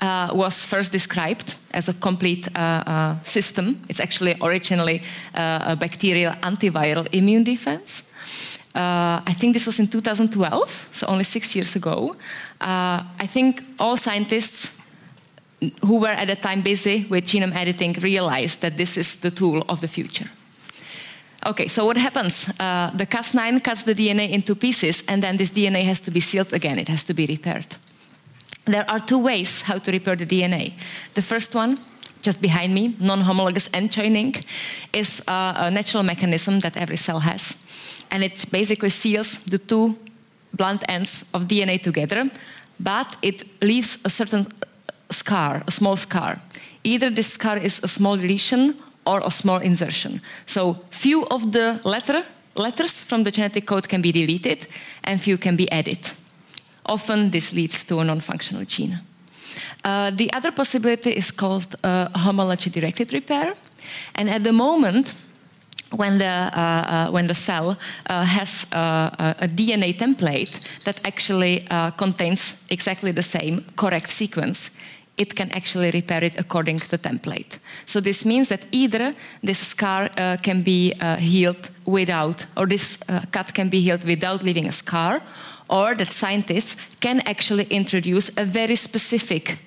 uh, 0.00 0.30
was 0.32 0.64
first 0.64 0.92
described 0.92 1.54
as 1.72 1.88
a 1.88 1.92
complete 1.94 2.48
uh, 2.54 2.58
uh, 2.86 3.16
system, 3.24 3.80
it's 3.88 4.00
actually 4.00 4.36
originally 4.40 5.02
uh, 5.34 5.72
a 5.72 5.76
bacterial 5.76 6.32
antiviral 6.42 7.06
immune 7.12 7.44
defense. 7.44 8.02
Uh, 8.74 9.20
I 9.26 9.34
think 9.34 9.54
this 9.54 9.66
was 9.66 9.78
in 9.78 9.88
2012, 9.88 10.88
so 10.92 11.06
only 11.06 11.24
six 11.24 11.54
years 11.56 11.74
ago. 11.76 12.16
Uh, 12.60 13.02
I 13.18 13.26
think 13.26 13.62
all 13.78 13.96
scientists 13.96 14.72
who 15.84 15.98
were 15.98 16.14
at 16.14 16.28
the 16.28 16.36
time 16.36 16.62
busy 16.62 17.06
with 17.10 17.24
genome 17.24 17.54
editing 17.54 17.94
realized 17.94 18.60
that 18.60 18.76
this 18.76 18.96
is 18.96 19.16
the 19.16 19.30
tool 19.30 19.64
of 19.68 19.80
the 19.80 19.88
future. 19.88 20.28
Okay, 21.46 21.68
so 21.68 21.84
what 21.84 21.96
happens? 21.96 22.48
Uh, 22.60 22.90
the 22.94 23.06
Cas9 23.06 23.62
cuts 23.62 23.82
the 23.82 23.94
DNA 23.94 24.30
into 24.30 24.54
pieces, 24.54 25.02
and 25.08 25.22
then 25.22 25.36
this 25.36 25.50
DNA 25.50 25.84
has 25.84 26.00
to 26.00 26.10
be 26.10 26.20
sealed 26.20 26.52
again. 26.52 26.78
It 26.78 26.88
has 26.88 27.04
to 27.04 27.14
be 27.14 27.26
repaired. 27.26 27.76
There 28.68 28.84
are 28.90 29.00
two 29.00 29.18
ways 29.18 29.62
how 29.62 29.78
to 29.78 29.90
repair 29.90 30.14
the 30.14 30.26
DNA. 30.26 30.74
The 31.14 31.22
first 31.22 31.54
one, 31.54 31.78
just 32.20 32.42
behind 32.42 32.74
me, 32.74 32.94
non-homologous 33.00 33.70
end 33.72 33.92
joining, 33.92 34.34
is 34.92 35.22
uh, 35.26 35.54
a 35.56 35.70
natural 35.70 36.02
mechanism 36.02 36.60
that 36.60 36.76
every 36.76 36.98
cell 36.98 37.20
has, 37.20 37.56
and 38.10 38.22
it 38.22 38.44
basically 38.52 38.90
seals 38.90 39.42
the 39.44 39.56
two 39.56 39.96
blunt 40.52 40.84
ends 40.86 41.24
of 41.32 41.44
DNA 41.44 41.82
together, 41.82 42.30
but 42.78 43.16
it 43.22 43.42
leaves 43.62 43.96
a 44.04 44.10
certain 44.10 44.46
scar, 45.08 45.62
a 45.66 45.70
small 45.70 45.96
scar. 45.96 46.38
Either 46.84 47.08
this 47.08 47.32
scar 47.32 47.56
is 47.56 47.80
a 47.82 47.88
small 47.88 48.18
deletion 48.18 48.74
or 49.06 49.22
a 49.24 49.30
small 49.30 49.60
insertion. 49.60 50.20
So 50.44 50.84
few 50.90 51.26
of 51.28 51.52
the 51.52 51.80
letter, 51.84 52.22
letters 52.54 53.02
from 53.02 53.24
the 53.24 53.30
genetic 53.30 53.64
code 53.66 53.88
can 53.88 54.02
be 54.02 54.12
deleted 54.12 54.66
and 55.04 55.18
few 55.18 55.38
can 55.38 55.56
be 55.56 55.70
added. 55.70 56.10
Often 56.88 57.30
this 57.30 57.52
leads 57.52 57.84
to 57.84 58.00
a 58.00 58.04
non-functional 58.04 58.64
gene. 58.64 58.98
Uh, 59.84 60.10
the 60.10 60.32
other 60.32 60.52
possibility 60.52 61.10
is 61.10 61.30
called 61.30 61.74
uh, 61.84 62.08
homology-directed 62.14 63.12
repair. 63.12 63.54
And 64.14 64.28
at 64.30 64.44
the 64.44 64.52
moment, 64.52 65.14
when 65.90 66.18
the, 66.18 66.26
uh, 66.26 66.60
uh 66.60 67.10
when 67.10 67.26
the 67.26 67.34
cell 67.34 67.76
uh, 68.10 68.24
has 68.24 68.66
uh, 68.72 69.34
a 69.40 69.48
DNA 69.48 69.96
template 69.96 70.60
that 70.84 71.00
actually 71.04 71.66
contains 71.96 72.54
exactly 72.68 73.12
the 73.12 73.22
same 73.22 73.64
correct 73.76 74.10
sequence, 74.10 74.70
it 75.18 75.34
can 75.34 75.50
actually 75.50 75.90
repair 75.90 76.24
it 76.24 76.38
according 76.38 76.78
to 76.78 76.88
the 76.88 76.98
template. 76.98 77.58
So 77.86 78.00
this 78.00 78.24
means 78.24 78.48
that 78.48 78.66
either 78.70 79.14
this 79.42 79.58
scar 79.58 80.08
uh, 80.16 80.36
can 80.42 80.62
be 80.62 80.92
uh, 81.00 81.16
healed 81.16 81.70
without, 81.84 82.46
or 82.56 82.66
this 82.66 82.98
uh, 83.08 83.20
cut 83.32 83.52
can 83.52 83.68
be 83.68 83.80
healed 83.80 84.04
without 84.04 84.42
leaving 84.42 84.68
a 84.68 84.72
scar, 84.72 85.20
or 85.68 85.94
that 85.94 86.08
scientists 86.08 86.76
can 87.00 87.20
actually 87.20 87.64
introduce 87.64 88.30
a 88.36 88.44
very 88.44 88.76
specific 88.76 89.58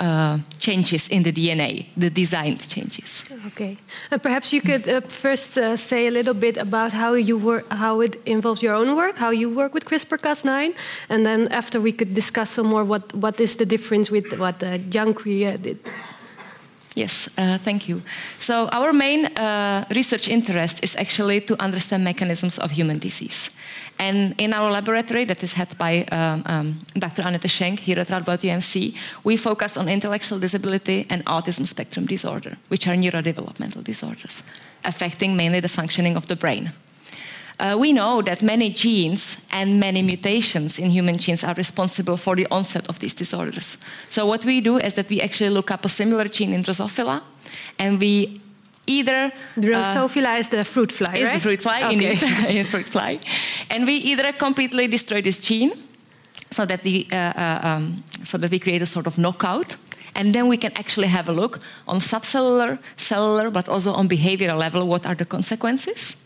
uh, 0.00 0.38
changes 0.58 1.08
in 1.08 1.22
the 1.22 1.32
DNA, 1.32 1.86
the 1.96 2.10
designed 2.10 2.68
changes. 2.68 3.24
Okay, 3.46 3.78
and 4.10 4.22
perhaps 4.22 4.52
you 4.52 4.60
could 4.60 4.86
uh, 4.88 5.00
first 5.00 5.56
uh, 5.56 5.76
say 5.76 6.06
a 6.06 6.10
little 6.10 6.34
bit 6.34 6.56
about 6.56 6.92
how 6.92 7.14
you 7.14 7.38
work, 7.38 7.64
how 7.70 8.00
it 8.00 8.16
involves 8.26 8.62
your 8.62 8.74
own 8.74 8.96
work, 8.96 9.16
how 9.16 9.30
you 9.30 9.48
work 9.48 9.72
with 9.72 9.84
CRISPR-Cas9, 9.84 10.74
and 11.08 11.24
then 11.24 11.48
after 11.48 11.80
we 11.80 11.92
could 11.92 12.12
discuss 12.14 12.50
some 12.50 12.66
more 12.66 12.84
what 12.84 13.14
what 13.14 13.40
is 13.40 13.56
the 13.56 13.64
difference 13.64 14.10
with 14.10 14.32
what 14.38 14.62
uh, 14.62 14.78
Jiankui 14.90 15.62
did. 15.62 15.78
Yes, 16.96 17.28
uh, 17.36 17.58
thank 17.58 17.88
you. 17.88 18.00
So 18.40 18.68
our 18.72 18.90
main 18.90 19.26
uh, 19.26 19.84
research 19.94 20.28
interest 20.28 20.82
is 20.82 20.96
actually 20.96 21.42
to 21.42 21.62
understand 21.62 22.02
mechanisms 22.04 22.58
of 22.58 22.70
human 22.70 22.98
disease. 22.98 23.50
And 23.98 24.34
in 24.38 24.54
our 24.54 24.70
laboratory, 24.70 25.26
that 25.26 25.42
is 25.42 25.52
head 25.52 25.76
by 25.76 26.04
um, 26.10 26.42
um, 26.46 26.80
Dr. 26.98 27.22
Annette 27.22 27.50
Schenk 27.50 27.80
here 27.80 27.98
at 28.00 28.08
Radboud 28.08 28.40
UMC, 28.40 28.94
we 29.24 29.36
focus 29.36 29.76
on 29.76 29.88
intellectual 29.88 30.38
disability 30.38 31.06
and 31.10 31.22
autism 31.26 31.66
spectrum 31.66 32.06
disorder, 32.06 32.56
which 32.68 32.88
are 32.88 32.96
neurodevelopmental 32.96 33.84
disorders, 33.84 34.42
affecting 34.82 35.36
mainly 35.36 35.60
the 35.60 35.68
functioning 35.68 36.16
of 36.16 36.26
the 36.28 36.36
brain. 36.36 36.72
Uh, 37.58 37.74
we 37.78 37.92
know 37.92 38.22
that 38.22 38.42
many 38.42 38.70
genes 38.70 39.38
and 39.50 39.80
many 39.80 40.02
mutations 40.02 40.78
in 40.78 40.90
human 40.90 41.16
genes 41.16 41.42
are 41.42 41.54
responsible 41.54 42.16
for 42.16 42.36
the 42.36 42.46
onset 42.50 42.86
of 42.88 42.98
these 42.98 43.14
disorders. 43.14 43.78
So, 44.10 44.26
what 44.26 44.44
we 44.44 44.60
do 44.60 44.78
is 44.78 44.94
that 44.94 45.08
we 45.08 45.22
actually 45.22 45.50
look 45.50 45.70
up 45.70 45.84
a 45.84 45.88
similar 45.88 46.28
gene 46.28 46.52
in 46.52 46.62
Drosophila 46.62 47.22
and 47.78 47.98
we 47.98 48.40
either. 48.86 49.32
Drosophila 49.56 50.34
uh, 50.34 50.38
is 50.38 50.48
the 50.50 50.64
fruit 50.64 50.92
fly, 50.92 51.16
is 51.16 51.24
right? 51.24 51.34
the 51.34 51.40
fruit 51.40 51.62
fly, 51.62 51.82
okay. 51.94 52.58
in 52.58 52.66
fruit 52.66 52.86
fly. 52.86 53.20
And 53.70 53.86
we 53.86 53.94
either 53.94 54.32
completely 54.32 54.86
destroy 54.86 55.22
this 55.22 55.40
gene 55.40 55.72
so 56.50 56.66
that, 56.66 56.84
we, 56.84 57.06
uh, 57.10 57.16
uh, 57.16 57.60
um, 57.62 58.04
so 58.24 58.38
that 58.38 58.50
we 58.50 58.58
create 58.58 58.82
a 58.82 58.86
sort 58.86 59.06
of 59.06 59.16
knockout 59.16 59.76
and 60.14 60.34
then 60.34 60.48
we 60.48 60.56
can 60.56 60.72
actually 60.76 61.08
have 61.08 61.28
a 61.28 61.32
look 61.32 61.60
on 61.86 62.00
subcellular, 62.00 62.78
cellular, 62.96 63.50
but 63.50 63.68
also 63.68 63.92
on 63.92 64.08
behavioral 64.08 64.58
level 64.58 64.86
what 64.86 65.06
are 65.06 65.14
the 65.14 65.26
consequences. 65.26 66.16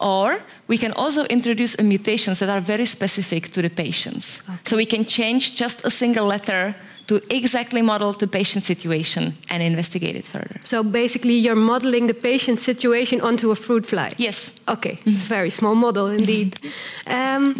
Or 0.00 0.38
we 0.68 0.78
can 0.78 0.92
also 0.92 1.24
introduce 1.24 1.76
mutations 1.80 2.38
that 2.38 2.48
are 2.48 2.60
very 2.60 2.86
specific 2.86 3.50
to 3.50 3.62
the 3.62 3.70
patients. 3.70 4.40
Okay. 4.48 4.58
So 4.64 4.76
we 4.76 4.86
can 4.86 5.04
change 5.04 5.56
just 5.56 5.84
a 5.84 5.90
single 5.90 6.26
letter 6.26 6.74
to 7.08 7.20
exactly 7.30 7.82
model 7.82 8.12
the 8.12 8.26
patient 8.26 8.64
situation 8.64 9.34
and 9.48 9.62
investigate 9.62 10.14
it 10.14 10.24
further. 10.24 10.60
So 10.62 10.82
basically, 10.82 11.38
you're 11.38 11.56
modeling 11.56 12.06
the 12.06 12.14
patient 12.14 12.60
situation 12.60 13.20
onto 13.20 13.50
a 13.50 13.54
fruit 13.54 13.86
fly. 13.86 14.10
Yes. 14.18 14.52
Okay, 14.68 14.98
it's 15.06 15.26
a 15.26 15.28
very 15.28 15.50
small 15.50 15.74
model 15.74 16.06
indeed. 16.06 16.54
um, 17.06 17.54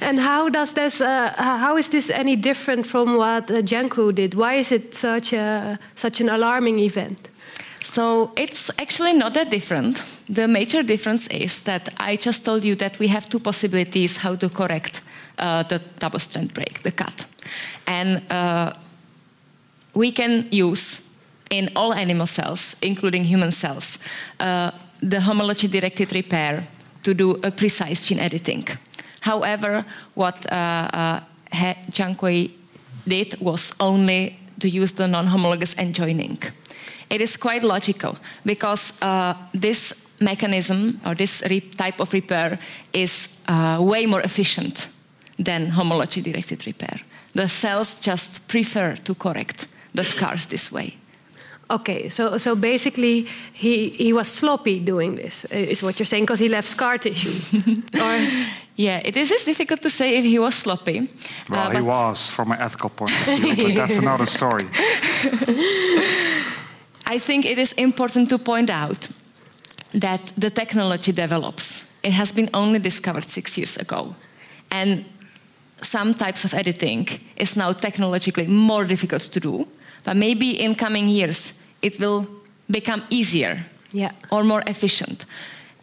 and 0.00 0.20
how 0.20 0.48
does 0.48 0.72
this? 0.74 1.00
Uh, 1.00 1.32
how 1.36 1.76
is 1.76 1.88
this 1.88 2.10
any 2.10 2.36
different 2.36 2.86
from 2.86 3.16
what 3.16 3.50
uh, 3.50 3.62
Jiankui 3.62 4.14
did? 4.14 4.34
Why 4.34 4.54
is 4.54 4.70
it 4.70 4.94
such 4.94 5.32
a 5.32 5.78
such 5.94 6.20
an 6.20 6.28
alarming 6.28 6.78
event? 6.78 7.28
So 7.92 8.30
it's 8.36 8.70
actually 8.78 9.12
not 9.12 9.34
that 9.34 9.50
different. 9.50 10.02
The 10.26 10.48
major 10.48 10.82
difference 10.82 11.26
is 11.26 11.62
that 11.64 11.90
I 11.98 12.16
just 12.16 12.42
told 12.42 12.64
you 12.64 12.74
that 12.76 12.98
we 12.98 13.08
have 13.08 13.28
two 13.28 13.38
possibilities 13.38 14.16
how 14.16 14.34
to 14.36 14.48
correct 14.48 15.02
uh, 15.38 15.62
the 15.64 15.78
double 15.98 16.18
strand 16.18 16.54
break, 16.54 16.82
the 16.82 16.90
cut. 16.90 17.26
And 17.86 18.22
uh, 18.30 18.72
we 19.92 20.10
can 20.10 20.48
use 20.50 21.02
in 21.50 21.68
all 21.76 21.92
animal 21.92 22.26
cells, 22.26 22.76
including 22.80 23.24
human 23.24 23.52
cells, 23.52 23.98
uh, 24.40 24.70
the 25.00 25.20
homology 25.20 25.68
directed 25.68 26.14
repair 26.14 26.66
to 27.02 27.12
do 27.12 27.38
a 27.42 27.50
precise 27.50 28.08
gene 28.08 28.20
editing. 28.20 28.66
However, 29.20 29.84
what 30.14 30.50
uh, 30.50 30.88
uh, 30.94 31.20
did 33.06 33.36
was 33.38 33.72
only 33.80 34.38
to 34.60 34.68
use 34.68 34.92
the 34.92 35.06
non 35.06 35.26
homologous 35.26 35.74
end 35.76 35.94
joining 35.94 36.38
it 37.08 37.20
is 37.20 37.36
quite 37.36 37.64
logical 37.64 38.16
because 38.44 38.92
uh, 39.02 39.34
this 39.60 39.94
mechanism 40.20 41.00
or 41.04 41.14
this 41.14 41.42
type 41.76 42.00
of 42.00 42.12
repair 42.12 42.58
is 42.92 43.28
uh, 43.48 43.78
way 43.80 44.06
more 44.06 44.22
efficient 44.22 44.88
than 45.38 45.68
homology 45.68 46.20
directed 46.20 46.66
repair. 46.66 47.00
The 47.34 47.48
cells 47.48 48.00
just 48.00 48.46
prefer 48.48 48.96
to 48.96 49.14
correct 49.14 49.66
the 49.94 50.04
scars 50.04 50.46
this 50.46 50.70
way. 50.70 50.96
Okay, 51.70 52.08
so 52.08 52.38
so 52.38 52.54
basically 52.54 53.26
he 53.52 53.88
he 53.88 54.12
was 54.12 54.28
sloppy 54.28 54.78
doing 54.78 55.16
this, 55.16 55.44
is 55.50 55.82
what 55.82 55.98
you're 55.98 56.06
saying, 56.06 56.24
because 56.24 56.42
he 56.44 56.48
left 56.48 56.68
scar 56.68 56.98
tissue. 56.98 57.32
or 58.02 58.18
yeah, 58.76 59.00
it 59.04 59.16
is 59.16 59.44
difficult 59.44 59.80
to 59.82 59.90
say 59.90 60.18
if 60.18 60.24
he 60.24 60.38
was 60.38 60.54
sloppy. 60.54 61.08
Well, 61.48 61.68
uh, 61.68 61.70
he 61.70 61.80
was 61.80 62.30
from 62.30 62.52
an 62.52 62.58
ethical 62.60 62.90
point 62.90 63.12
of 63.12 63.38
view, 63.38 63.56
but 63.56 63.74
that's 63.74 63.98
another 64.04 64.26
story. 64.26 64.66
I 67.14 67.18
think 67.18 67.44
it 67.44 67.58
is 67.58 67.72
important 67.72 68.28
to 68.28 68.38
point 68.38 68.70
out 68.70 69.08
that 70.00 70.32
the 70.38 70.50
technology 70.50 71.12
develops. 71.12 71.90
It 72.02 72.12
has 72.12 72.32
been 72.32 72.48
only 72.54 72.78
discovered 72.78 73.28
six 73.28 73.58
years 73.58 73.76
ago. 73.76 74.14
And 74.70 75.04
some 75.82 76.14
types 76.14 76.44
of 76.44 76.54
editing 76.54 77.08
is 77.36 77.54
now 77.54 77.72
technologically 77.72 78.46
more 78.46 78.86
difficult 78.86 79.22
to 79.32 79.40
do. 79.40 79.68
But 80.04 80.16
maybe 80.16 80.50
in 80.50 80.74
coming 80.74 81.10
years, 81.10 81.52
it 81.82 82.00
will 82.00 82.26
become 82.70 83.02
easier 83.10 83.58
yeah. 83.92 84.12
or 84.30 84.42
more 84.44 84.62
efficient. 84.66 85.26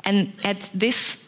And 0.05 0.33
at 0.43 0.71
this 0.73 1.18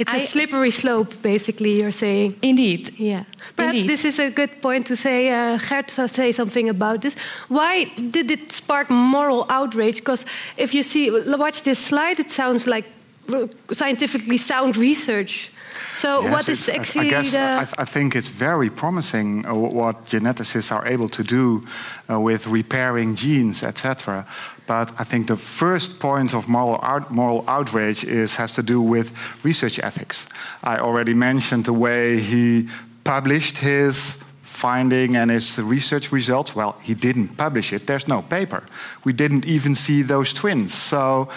It's 0.00 0.12
I- 0.12 0.16
a 0.16 0.20
slippery 0.20 0.70
slope, 0.70 1.14
basically. 1.22 1.80
You're 1.80 1.92
saying. 1.92 2.34
Indeed. 2.42 2.94
Yeah. 2.98 3.24
Perhaps 3.56 3.74
Indeed. 3.76 3.90
this 3.90 4.04
is 4.04 4.18
a 4.18 4.30
good 4.30 4.60
point 4.62 4.86
to 4.86 4.96
say. 4.96 5.28
Uh, 5.30 5.58
Gert 5.68 5.88
to 5.88 6.08
say 6.08 6.32
something 6.32 6.68
about 6.68 7.00
this. 7.00 7.14
Why 7.48 7.84
did 8.10 8.30
it 8.30 8.52
spark 8.52 8.88
moral 8.90 9.44
outrage? 9.48 9.96
Because 9.96 10.24
if 10.56 10.72
you 10.74 10.82
see, 10.82 11.10
watch 11.36 11.62
this 11.62 11.78
slide, 11.78 12.18
it 12.18 12.30
sounds 12.30 12.66
like 12.66 12.86
uh, 13.32 13.46
scientifically 13.72 14.38
sound 14.38 14.76
research. 14.76 15.50
So 15.96 16.08
Yes, 16.22 16.32
what 16.32 16.48
is 16.48 16.68
it's- 16.68 16.78
I- 16.78 16.80
actually 16.80 17.06
I 17.06 17.10
guess 17.10 17.32
the? 17.32 17.38
I, 17.40 17.82
I 17.82 17.84
think 17.86 18.14
it's 18.14 18.30
very 18.30 18.70
promising 18.70 19.46
uh, 19.46 19.54
what 19.54 20.04
geneticists 20.06 20.72
are 20.72 20.86
able 20.94 21.08
to 21.08 21.22
do 21.22 21.62
uh, 22.08 22.18
with 22.20 22.46
repairing 22.46 23.14
genes, 23.16 23.62
etc. 23.62 24.24
But 24.70 24.92
I 25.00 25.04
think 25.04 25.26
the 25.26 25.36
first 25.36 25.98
point 25.98 26.32
of 26.32 26.46
moral, 26.46 26.78
out, 26.84 27.10
moral 27.10 27.44
outrage 27.48 28.04
is 28.04 28.36
has 28.36 28.52
to 28.52 28.62
do 28.62 28.80
with 28.80 29.10
research 29.44 29.80
ethics. 29.80 30.26
I 30.62 30.76
already 30.76 31.12
mentioned 31.12 31.64
the 31.64 31.72
way 31.72 32.20
he 32.20 32.68
published 33.02 33.58
his 33.58 34.22
finding 34.60 35.16
and 35.16 35.30
his 35.30 35.58
research 35.58 36.12
results. 36.12 36.54
Well, 36.54 36.72
he 36.82 36.94
didn't 36.94 37.36
publish 37.36 37.72
it. 37.72 37.86
There's 37.86 38.06
no 38.06 38.22
paper. 38.22 38.62
We 39.04 39.12
didn't 39.12 39.46
even 39.46 39.74
see 39.74 40.02
those 40.02 40.34
twins. 40.34 40.74
So 40.74 41.28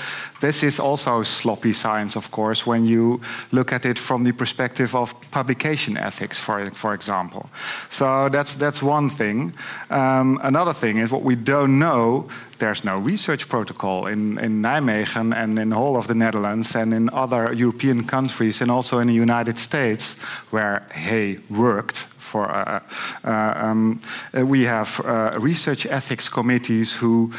this 0.41 0.63
is 0.63 0.79
also 0.79 1.23
sloppy 1.23 1.73
science, 1.73 2.17
of 2.17 2.29
course, 2.31 2.67
when 2.67 2.85
you 2.85 3.21
look 3.51 3.71
at 3.71 3.85
it 3.85 3.97
from 3.99 4.23
the 4.23 4.33
perspective 4.33 4.93
of 4.95 5.13
publication 5.31 5.97
ethics, 5.97 6.37
for, 6.37 6.69
for 6.71 6.93
example. 6.93 7.49
So 7.89 8.29
that's, 8.29 8.55
that's 8.55 8.81
one 8.81 9.09
thing. 9.09 9.53
Um, 9.89 10.39
another 10.43 10.73
thing 10.73 10.97
is 10.97 11.11
what 11.11 11.23
we 11.23 11.35
don't 11.35 11.79
know, 11.79 12.27
there's 12.59 12.83
no 12.83 12.97
research 12.97 13.47
protocol 13.47 14.07
in, 14.07 14.37
in 14.39 14.61
Nijmegen 14.61 15.33
and 15.35 15.59
in 15.59 15.73
all 15.73 15.95
of 15.95 16.07
the 16.07 16.15
Netherlands 16.15 16.75
and 16.75 16.93
in 16.93 17.09
other 17.09 17.53
European 17.53 18.03
countries 18.03 18.61
and 18.61 18.69
also 18.69 18.99
in 18.99 19.07
the 19.07 19.13
United 19.13 19.57
States 19.57 20.15
where 20.51 20.85
hay 20.91 21.37
worked 21.49 22.12
for 22.33 22.45
uh, 22.49 22.79
uh, 23.23 23.65
um, 23.65 23.99
uh, 24.33 24.45
we 24.53 24.65
have 24.65 24.89
uh, 25.05 25.05
research 25.49 25.85
ethics 25.85 26.29
committees 26.29 26.89
who 27.01 27.31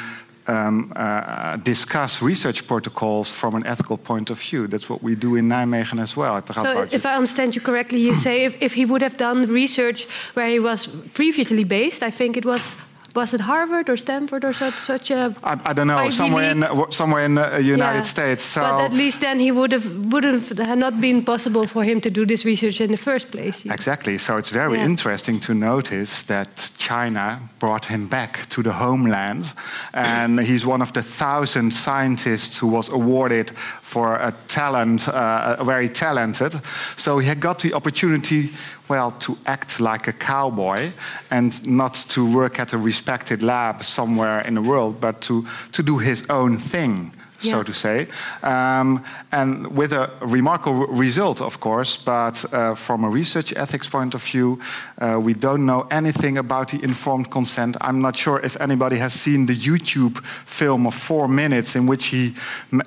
um, 0.46 0.92
uh, 0.96 1.56
discuss 1.64 2.22
research 2.22 2.60
protocols 2.66 3.32
from 3.32 3.54
an 3.54 3.66
ethical 3.66 3.98
point 3.98 4.30
of 4.30 4.38
view. 4.38 4.68
That's 4.68 4.88
what 4.88 5.02
we 5.02 5.16
do 5.16 5.36
in 5.36 5.48
Nijmegen 5.48 6.00
as 6.00 6.16
well 6.16 6.36
at 6.36 6.46
the 6.46 6.52
so 6.52 6.86
if 6.92 7.04
I 7.06 7.14
understand 7.16 7.54
you 7.56 7.62
correctly, 7.62 8.00
you 8.00 8.14
say 8.14 8.44
if, 8.44 8.54
if 8.60 8.74
he 8.74 8.84
would 8.84 9.02
have 9.02 9.16
done 9.16 9.38
research 9.62 10.06
where 10.34 10.48
he 10.48 10.60
was 10.60 10.86
previously 11.14 11.64
based, 11.64 12.02
I 12.02 12.10
think 12.10 12.36
it 12.36 12.44
was 12.44 12.76
was 13.14 13.33
it 13.33 13.40
Harvard 13.40 13.88
or 13.88 13.97
Stanford 13.97 14.44
or 14.44 14.52
such 14.52 14.75
such 14.75 15.11
a 15.11 15.35
I, 15.42 15.52
I 15.71 15.73
don't 15.73 15.87
know 15.87 15.99
Ivy 15.99 16.11
somewhere 16.11 16.50
in 16.50 16.64
somewhere 16.90 17.25
in 17.25 17.35
the 17.35 17.62
United 17.62 17.99
Yeah. 17.99 18.02
States. 18.02 18.42
So 18.44 18.61
but 18.61 18.80
at 18.85 18.92
least 18.92 19.21
then 19.21 19.38
he 19.38 19.50
would 19.52 19.73
have 19.73 19.87
wouldn't 20.12 20.59
have 20.59 20.78
not 20.78 21.00
been 21.00 21.23
possible 21.25 21.66
for 21.66 21.85
him 21.85 22.00
to 22.00 22.11
do 22.11 22.26
this 22.26 22.44
research 22.44 22.80
in 22.80 22.90
the 22.90 22.97
first 22.97 23.30
place. 23.30 23.64
Exactly. 23.64 24.18
So 24.18 24.37
it's 24.37 24.50
very 24.50 24.78
Yeah. 24.78 24.85
interesting 24.87 25.40
to 25.40 25.54
notice 25.54 26.23
that 26.26 26.71
China 26.78 27.40
brought 27.59 27.85
him 27.87 28.09
back 28.09 28.49
to 28.49 28.62
the 28.62 28.73
homeland. 28.73 29.44
And 29.92 30.40
he's 30.40 30.66
one 30.66 30.83
of 30.83 30.92
the 30.92 31.02
thousand 31.02 31.73
scientists 31.73 32.59
who 32.62 32.66
was 32.71 32.88
awarded 32.90 33.50
for 33.83 34.16
a 34.16 34.33
talent, 34.49 35.09
uh, 35.09 35.64
very 35.64 35.88
talented. 35.88 36.52
So 36.97 37.18
he 37.18 37.26
had 37.28 37.40
got 37.40 37.59
the 37.59 37.73
opportunity, 37.75 38.50
well, 38.88 39.12
to 39.12 39.36
act 39.46 39.80
like 39.80 40.08
a 40.08 40.12
cowboy 40.12 40.90
and 41.30 41.66
not 41.66 41.94
to 42.10 42.34
work 42.34 42.58
at 42.58 42.72
a 42.72 42.78
respected 42.78 43.42
lab 43.42 43.82
somewhere 43.82 44.40
in 44.40 44.54
the 44.54 44.62
world, 44.62 45.00
but 45.00 45.20
to, 45.22 45.46
to 45.72 45.82
do 45.82 45.98
his 45.98 46.26
own 46.28 46.58
thing 46.58 47.12
so 47.50 47.62
to 47.62 47.72
say, 47.72 48.08
um, 48.42 49.04
and 49.32 49.66
with 49.76 49.92
a 49.92 50.10
remarkable 50.20 50.86
result, 50.86 51.40
of 51.40 51.60
course. 51.60 51.96
But 51.96 52.44
uh, 52.52 52.74
from 52.74 53.04
a 53.04 53.08
research 53.08 53.54
ethics 53.56 53.88
point 53.88 54.14
of 54.14 54.22
view, 54.22 54.60
uh, 54.98 55.18
we 55.20 55.34
don't 55.34 55.66
know 55.66 55.86
anything 55.90 56.38
about 56.38 56.68
the 56.68 56.82
informed 56.82 57.30
consent. 57.30 57.76
I'm 57.80 58.00
not 58.00 58.16
sure 58.16 58.40
if 58.40 58.60
anybody 58.60 58.96
has 58.96 59.12
seen 59.12 59.46
the 59.46 59.56
YouTube 59.56 60.24
film 60.24 60.86
of 60.86 60.94
four 60.94 61.28
minutes 61.28 61.76
in 61.76 61.86
which 61.86 62.06
he, 62.06 62.34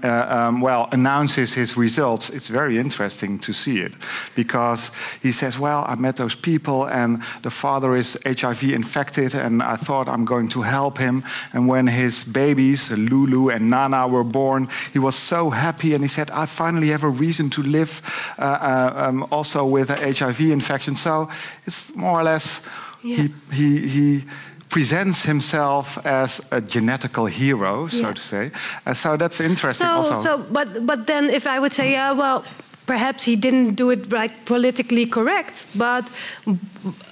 uh, 0.04 0.26
um, 0.30 0.62
well, 0.62 0.90
announces 0.92 1.54
his 1.54 1.78
results. 1.78 2.30
It's 2.30 2.48
very 2.48 2.78
interesting 2.78 3.40
to 3.40 3.54
see 3.54 3.80
it 3.80 3.94
because 4.36 4.92
he 5.22 5.32
says, 5.32 5.60
"Well, 5.60 5.86
I 5.88 5.96
met 5.96 6.16
those 6.16 6.36
people, 6.36 6.86
and 6.86 7.22
the 7.42 7.52
father 7.52 7.96
is 7.96 8.18
HIV 8.26 8.64
infected, 8.64 9.36
and 9.36 9.62
I 9.62 9.76
thought 9.76 10.08
I'm 10.08 10.26
going 10.26 10.50
to 10.50 10.62
help 10.62 10.98
him. 10.98 11.24
And 11.54 11.68
when 11.68 11.88
his 11.88 12.24
babies, 12.24 12.92
Lulu 12.92 13.50
and 13.50 13.70
Nana, 13.70 14.08
were 14.08 14.24
born, 14.24 14.47
he 14.94 15.00
was 15.00 15.16
so 15.16 15.50
happy, 15.50 15.94
and 15.96 16.04
he 16.04 16.08
said, 16.08 16.30
I 16.32 16.46
finally 16.46 16.90
have 16.92 17.04
a 17.06 17.10
reason 17.10 17.50
to 17.50 17.62
live 17.62 18.02
uh, 18.40 18.42
uh, 18.44 19.08
um, 19.10 19.24
also 19.32 19.66
with 19.66 19.90
a 19.90 19.96
HIV 19.96 20.40
infection. 20.52 20.96
So 20.96 21.28
it's 21.66 21.92
more 21.96 22.20
or 22.20 22.24
less 22.24 22.62
Yeah. 23.04 23.16
he, 23.18 23.30
he, 23.54 23.88
he 23.88 24.24
presents 24.70 25.24
himself 25.26 25.98
as 26.06 26.40
a 26.52 26.60
genetical 26.62 27.28
hero, 27.30 27.88
so 27.90 27.98
Yeah. 28.08 28.14
to 28.14 28.22
say. 28.22 28.52
Uh, 28.86 28.94
so 28.94 29.18
that's 29.18 29.40
interesting 29.40 29.88
So, 29.88 29.94
also. 29.96 30.22
so, 30.22 30.38
but 30.52 30.68
but 30.86 31.06
then 31.06 31.30
if 31.30 31.46
I 31.46 31.58
would 31.60 31.74
say, 31.74 31.92
yeah, 31.92 32.18
well, 32.18 32.44
perhaps 32.88 33.26
he 33.26 33.36
didn't 33.36 33.76
do 33.76 33.92
it 33.92 34.12
like 34.12 34.46
politically 34.46 35.06
correct, 35.06 35.66
but 35.78 36.10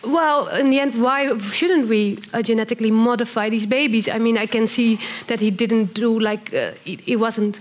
well, 0.03 0.47
in 0.47 0.69
the 0.71 0.79
end, 0.79 0.95
why 0.95 1.37
shouldn't 1.37 1.87
we 1.87 2.17
uh, 2.33 2.41
genetically 2.41 2.91
modify 2.91 3.49
these 3.49 3.67
babies? 3.67 4.07
I 4.07 4.17
mean, 4.17 4.37
I 4.37 4.47
can 4.47 4.67
see 4.67 4.97
that 5.27 5.39
he 5.39 5.51
didn't 5.51 5.93
do 5.93 6.19
like 6.19 6.53
uh, 6.53 6.71
he, 6.83 6.95
he 6.95 7.15
wasn't. 7.15 7.59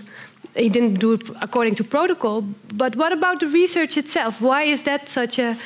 He 0.55 0.69
didn't 0.69 0.99
do 0.99 1.13
it 1.13 1.29
according 1.41 1.75
to 1.75 1.83
protocol. 1.83 2.45
But 2.73 2.95
what 2.95 3.11
about 3.11 3.41
the 3.41 3.47
research 3.47 3.97
itself? 3.97 4.39
Why 4.39 4.63
is 4.63 4.83
that 4.83 5.09
such 5.09 5.37
a 5.37 5.57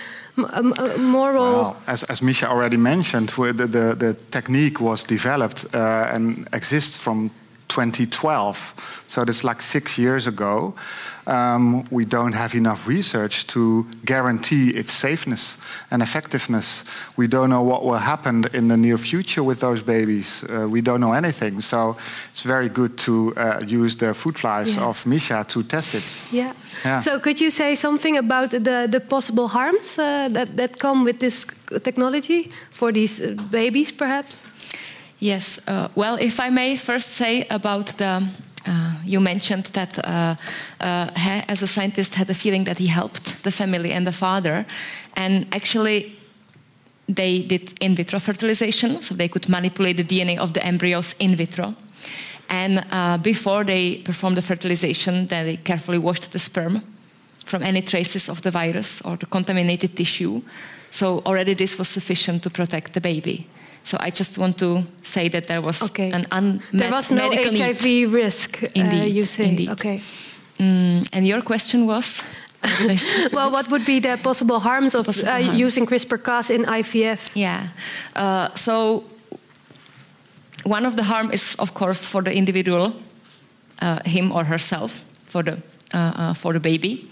moral? 0.98 1.52
Well, 1.52 1.78
as, 1.86 2.04
as 2.04 2.22
Misha 2.22 2.50
already 2.50 2.78
mentioned, 2.78 3.30
the, 3.30 3.54
the, 3.54 3.96
the 3.96 4.18
technique 4.32 4.80
was 4.80 5.04
developed 5.04 5.76
uh, 5.76 6.10
and 6.12 6.48
exists 6.54 6.98
from 6.98 7.30
2012. 7.68 9.04
So 9.08 9.24
that's 9.24 9.44
like 9.44 9.62
six 9.62 9.98
years 9.98 10.28
ago. 10.28 10.74
Um, 11.30 11.84
we 11.92 12.06
don't 12.06 12.34
have 12.34 12.56
enough 12.58 12.88
research 12.88 13.46
to 13.48 13.86
guarantee 14.06 14.70
its 14.70 14.92
safeness 14.92 15.58
and 15.92 16.02
effectiveness. 16.02 16.84
We 17.18 17.28
don't 17.28 17.50
know 17.50 17.62
what 17.62 17.84
will 17.84 18.00
happen 18.00 18.46
in 18.54 18.68
the 18.68 18.78
near 18.78 18.98
future 18.98 19.44
with 19.44 19.60
those 19.60 19.84
babies. 19.84 20.44
Uh, 20.44 20.68
we 20.68 20.82
don't 20.82 21.00
know 21.00 21.14
anything. 21.14 21.62
So 21.62 21.98
it's 22.32 22.44
very 22.44 22.70
good 22.70 22.98
to 22.98 23.34
uh, 23.38 23.60
use 23.84 23.96
the 23.98 24.14
fruit 24.14 24.38
flies 24.40 24.76
Yeah. 24.76 24.88
of 24.90 25.06
Misha 25.06 25.44
to 25.48 25.64
test 25.64 25.94
it. 25.96 26.34
Yeah. 26.34 26.54
Yeah. 26.86 27.02
So 27.02 27.20
could 27.20 27.40
you 27.40 27.52
say 27.52 27.76
something 27.76 28.18
about 28.18 28.50
the, 28.50 28.88
the 28.90 29.00
possible 29.00 29.48
harms 29.48 29.98
uh, 30.00 30.30
that, 30.32 30.56
that 30.58 30.78
come 30.80 31.04
with 31.04 31.20
this 31.20 31.46
technology 31.84 32.52
for 32.72 32.92
these 32.92 33.22
uh, 33.22 33.36
babies, 33.52 33.92
perhaps? 33.92 34.44
Yes. 35.20 35.60
Uh, 35.68 35.90
well, 35.96 36.18
if 36.20 36.40
I 36.40 36.50
may 36.50 36.78
first 36.78 37.10
say 37.10 37.46
about 37.50 37.98
the. 37.98 38.24
Uh, 38.70 38.94
you 39.04 39.20
mentioned 39.20 39.66
that 39.74 39.98
uh, 39.98 40.36
uh, 40.80 41.10
he, 41.16 41.44
as 41.48 41.64
a 41.64 41.68
scientist, 41.68 42.14
had 42.14 42.30
a 42.30 42.34
feeling 42.34 42.66
that 42.66 42.78
he 42.78 42.86
helped 42.86 43.44
the 43.44 43.52
family 43.52 43.92
and 43.92 44.06
the 44.06 44.12
father, 44.12 44.66
and 45.16 45.48
actually, 45.52 46.16
they 47.08 47.42
did 47.42 47.74
in 47.82 47.96
vitro 47.96 48.20
fertilization, 48.20 49.02
so 49.02 49.16
they 49.16 49.28
could 49.28 49.50
manipulate 49.50 49.98
the 49.98 50.04
DNA 50.04 50.38
of 50.38 50.54
the 50.54 50.64
embryos 50.64 51.16
in 51.20 51.36
vitro. 51.36 51.74
And 52.50 52.86
uh, 52.92 53.18
before 53.18 53.64
they 53.64 53.98
performed 53.98 54.38
the 54.38 54.44
fertilization, 54.44 55.26
they 55.26 55.58
carefully 55.58 55.98
washed 55.98 56.32
the 56.32 56.40
sperm 56.40 56.82
from 57.46 57.64
any 57.64 57.82
traces 57.82 58.30
of 58.30 58.42
the 58.44 58.52
virus 58.52 59.02
or 59.02 59.18
the 59.18 59.26
contaminated 59.26 59.96
tissue. 59.96 60.42
So 60.92 61.20
already 61.26 61.56
this 61.56 61.80
was 61.80 61.88
sufficient 61.88 62.44
to 62.44 62.50
protect 62.52 62.94
the 62.94 63.02
baby. 63.02 63.48
So 63.84 63.98
I 64.00 64.10
just 64.12 64.38
want 64.38 64.58
to 64.58 64.84
say 65.02 65.30
that 65.30 65.48
there 65.48 65.62
was 65.62 65.82
Okay. 65.82 66.12
an 66.12 66.26
unmet 66.32 66.62
there 66.74 66.92
was 66.92 67.10
no 67.12 67.30
HIV 67.32 67.84
need. 67.86 68.06
risk, 68.14 68.64
uh, 68.64 68.68
Indeed, 68.76 69.14
you 69.16 69.26
say. 69.26 69.48
indeed. 69.48 69.70
Okay. 69.70 70.02
Mm, 70.60 71.08
and 71.14 71.26
your 71.28 71.42
question 71.42 71.86
was? 71.88 72.22
Or 72.64 72.70
did 72.78 72.92
I 72.92 72.96
start? 72.98 73.32
Well, 73.34 73.52
what 73.52 73.68
would 73.70 73.86
be 73.86 74.00
the 74.00 74.18
possible 74.18 74.60
harms 74.60 74.94
of 74.96 75.06
Possible 75.06 75.30
uh, 75.30 75.42
harms. 75.42 75.60
using 75.60 75.86
CRISPR-Cas 75.88 76.50
in 76.50 76.66
IVF? 76.66 77.32
Yeah. 77.36 77.68
Uh, 78.16 78.50
so 78.56 79.04
one 80.66 80.86
of 80.86 80.96
the 80.96 81.04
harm 81.04 81.32
is, 81.32 81.56
of 81.60 81.74
course, 81.74 82.06
for 82.06 82.22
the 82.22 82.34
individual, 82.34 82.94
uh, 83.82 84.00
him 84.06 84.32
or 84.32 84.44
herself, 84.44 85.02
for 85.26 85.44
the 85.44 85.58
uh, 85.94 85.98
uh, 85.98 86.34
for 86.34 86.54
the 86.54 86.60
baby. 86.60 87.10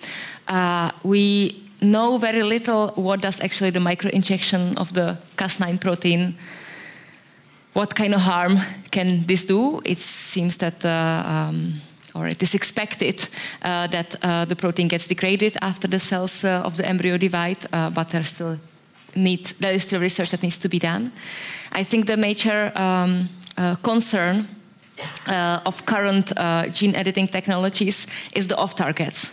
Uh, 0.47 0.91
we 1.03 1.56
know 1.79 2.17
very 2.17 2.43
little 2.43 2.91
what 2.95 3.21
does 3.21 3.39
actually 3.39 3.71
the 3.71 3.79
microinjection 3.79 4.77
of 4.77 4.93
the 4.93 5.17
Cas9 5.35 5.79
protein. 5.79 6.35
What 7.73 7.95
kind 7.95 8.13
of 8.13 8.21
harm 8.21 8.59
can 8.91 9.25
this 9.25 9.45
do? 9.45 9.81
It 9.85 9.99
seems 9.99 10.57
that. 10.57 10.83
Uh, 10.83 11.23
um, 11.25 11.81
or 12.17 12.27
it 12.27 12.41
is 12.41 12.55
expected 12.55 13.29
uh, 13.61 13.87
that 13.87 14.15
uh, 14.23 14.45
the 14.45 14.55
protein 14.55 14.87
gets 14.87 15.07
degraded 15.07 15.55
after 15.61 15.87
the 15.87 15.99
cells 15.99 16.43
uh, 16.43 16.61
of 16.65 16.75
the 16.75 16.85
embryo 16.85 17.17
divide, 17.17 17.57
uh, 17.71 17.89
but 17.89 18.09
there's 18.09 18.27
still 18.27 18.57
need 19.15 19.45
there 19.59 19.73
is 19.73 19.83
still 19.83 20.01
research 20.01 20.31
that 20.31 20.41
needs 20.41 20.57
to 20.57 20.69
be 20.69 20.79
done. 20.79 21.11
I 21.71 21.83
think 21.83 22.05
the 22.05 22.17
major 22.17 22.71
um, 22.75 23.29
uh, 23.57 23.75
concern 23.81 24.47
of 25.65 25.85
current 25.85 26.33
gene 26.73 26.95
editing 26.95 27.27
technologies 27.27 28.07
is 28.31 28.47
the 28.47 28.55
off 28.55 28.73
targets. 28.73 29.31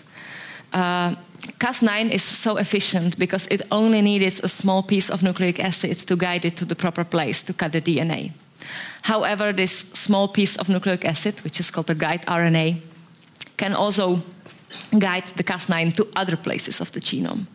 Uh, 1.48 1.52
Cas9 1.58 2.10
is 2.10 2.22
so 2.22 2.56
efficient 2.56 3.18
because 3.18 3.46
it 3.50 3.62
only 3.70 4.02
needs 4.02 4.40
a 4.42 4.48
small 4.48 4.82
piece 4.82 5.10
of 5.12 5.22
nucleic 5.22 5.58
acid 5.60 5.96
to 6.06 6.16
guide 6.16 6.44
it 6.44 6.56
to 6.56 6.64
the 6.64 6.74
proper 6.74 7.04
place 7.04 7.42
to 7.44 7.52
cut 7.52 7.72
the 7.72 7.80
DNA. 7.80 8.32
However, 9.02 9.52
this 9.52 9.84
small 9.92 10.28
piece 10.28 10.56
of 10.56 10.68
nucleic 10.68 11.04
acid, 11.04 11.34
which 11.44 11.60
is 11.60 11.70
called 11.70 11.86
the 11.86 11.94
guide 11.94 12.24
RNA, 12.26 12.76
can 13.56 13.74
also 13.74 14.18
guide 14.98 15.26
the 15.36 15.44
Cas9 15.44 15.92
to 15.94 16.06
other 16.16 16.36
places 16.36 16.80
of 16.80 16.90
the 16.90 17.00
genome. 17.00 17.46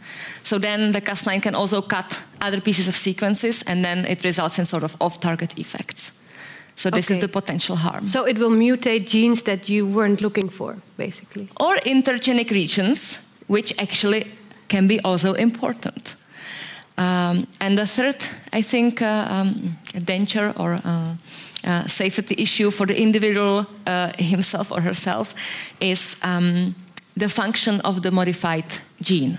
So 0.43 0.59
then 0.59 0.91
the 0.91 1.01
Cas9 1.01 1.41
can 1.41 1.55
also 1.55 1.81
cut 1.81 2.17
other 2.41 2.61
pieces 2.61 2.87
of 2.87 2.95
sequences, 2.95 3.63
and 3.67 3.83
then 3.83 4.05
it 4.05 4.23
results 4.23 4.59
in 4.59 4.65
sort 4.65 4.83
of 4.83 4.95
off 4.99 5.19
target 5.19 5.57
effects. 5.57 6.11
So 6.75 6.89
this 6.89 7.05
Okay. 7.05 7.15
is 7.15 7.21
the 7.21 7.27
potential 7.27 7.75
harm. 7.75 8.07
So 8.07 8.25
it 8.27 8.37
will 8.37 8.51
mutate 8.51 9.05
genes 9.09 9.43
that 9.43 9.67
you 9.67 9.85
weren't 9.85 10.21
looking 10.21 10.49
for, 10.51 10.75
basically. 10.97 11.47
or 11.59 11.75
intergenic 11.85 12.51
regions, 12.51 13.19
which 13.49 13.73
actually 13.79 14.25
can 14.67 14.87
be 14.87 14.99
also 15.03 15.33
important. 15.33 16.15
Um, 16.97 17.47
and 17.59 17.77
the 17.77 17.87
third, 17.87 18.17
I 18.53 18.61
think, 18.61 19.01
uh, 19.01 19.25
um, 19.29 19.77
danger 20.05 20.53
or 20.59 20.73
uh, 20.73 21.15
uh, 21.63 21.87
safety 21.87 22.35
issue 22.37 22.71
for 22.71 22.85
the 22.85 23.01
individual 23.01 23.65
uh, 23.87 24.11
himself 24.17 24.71
or 24.71 24.81
herself 24.81 25.33
is 25.79 26.15
um, 26.23 26.75
the 27.17 27.29
function 27.29 27.81
of 27.81 28.01
the 28.01 28.11
modified 28.11 28.65
gene. 29.01 29.37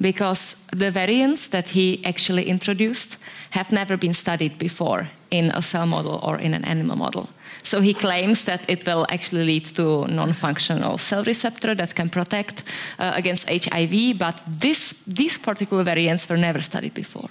Because 0.00 0.56
the 0.76 0.90
variants 0.90 1.48
that 1.48 1.68
he 1.68 2.00
actually 2.04 2.44
introduced 2.44 3.16
have 3.50 3.72
never 3.72 3.96
been 3.96 4.14
studied 4.14 4.56
before 4.58 5.08
in 5.30 5.50
a 5.54 5.60
cell 5.62 5.86
model 5.86 6.20
or 6.22 6.38
in 6.38 6.54
an 6.54 6.64
animal 6.64 6.96
model. 6.96 7.28
So 7.62 7.80
he 7.80 7.92
claims 7.94 8.44
that 8.44 8.60
it 8.68 8.86
will 8.86 9.06
actually 9.10 9.44
lead 9.44 9.64
to 9.74 10.06
non-functional 10.06 10.98
cell 10.98 11.24
receptor 11.24 11.74
that 11.74 11.94
can 11.94 12.08
protect 12.10 12.62
uh, 12.98 13.12
against 13.16 13.48
HIV, 13.48 14.18
but 14.18 14.42
this, 14.60 14.94
these 15.06 15.36
particular 15.38 15.82
variants 15.84 16.28
were 16.28 16.38
never 16.38 16.60
studied 16.60 16.94
before. 16.94 17.28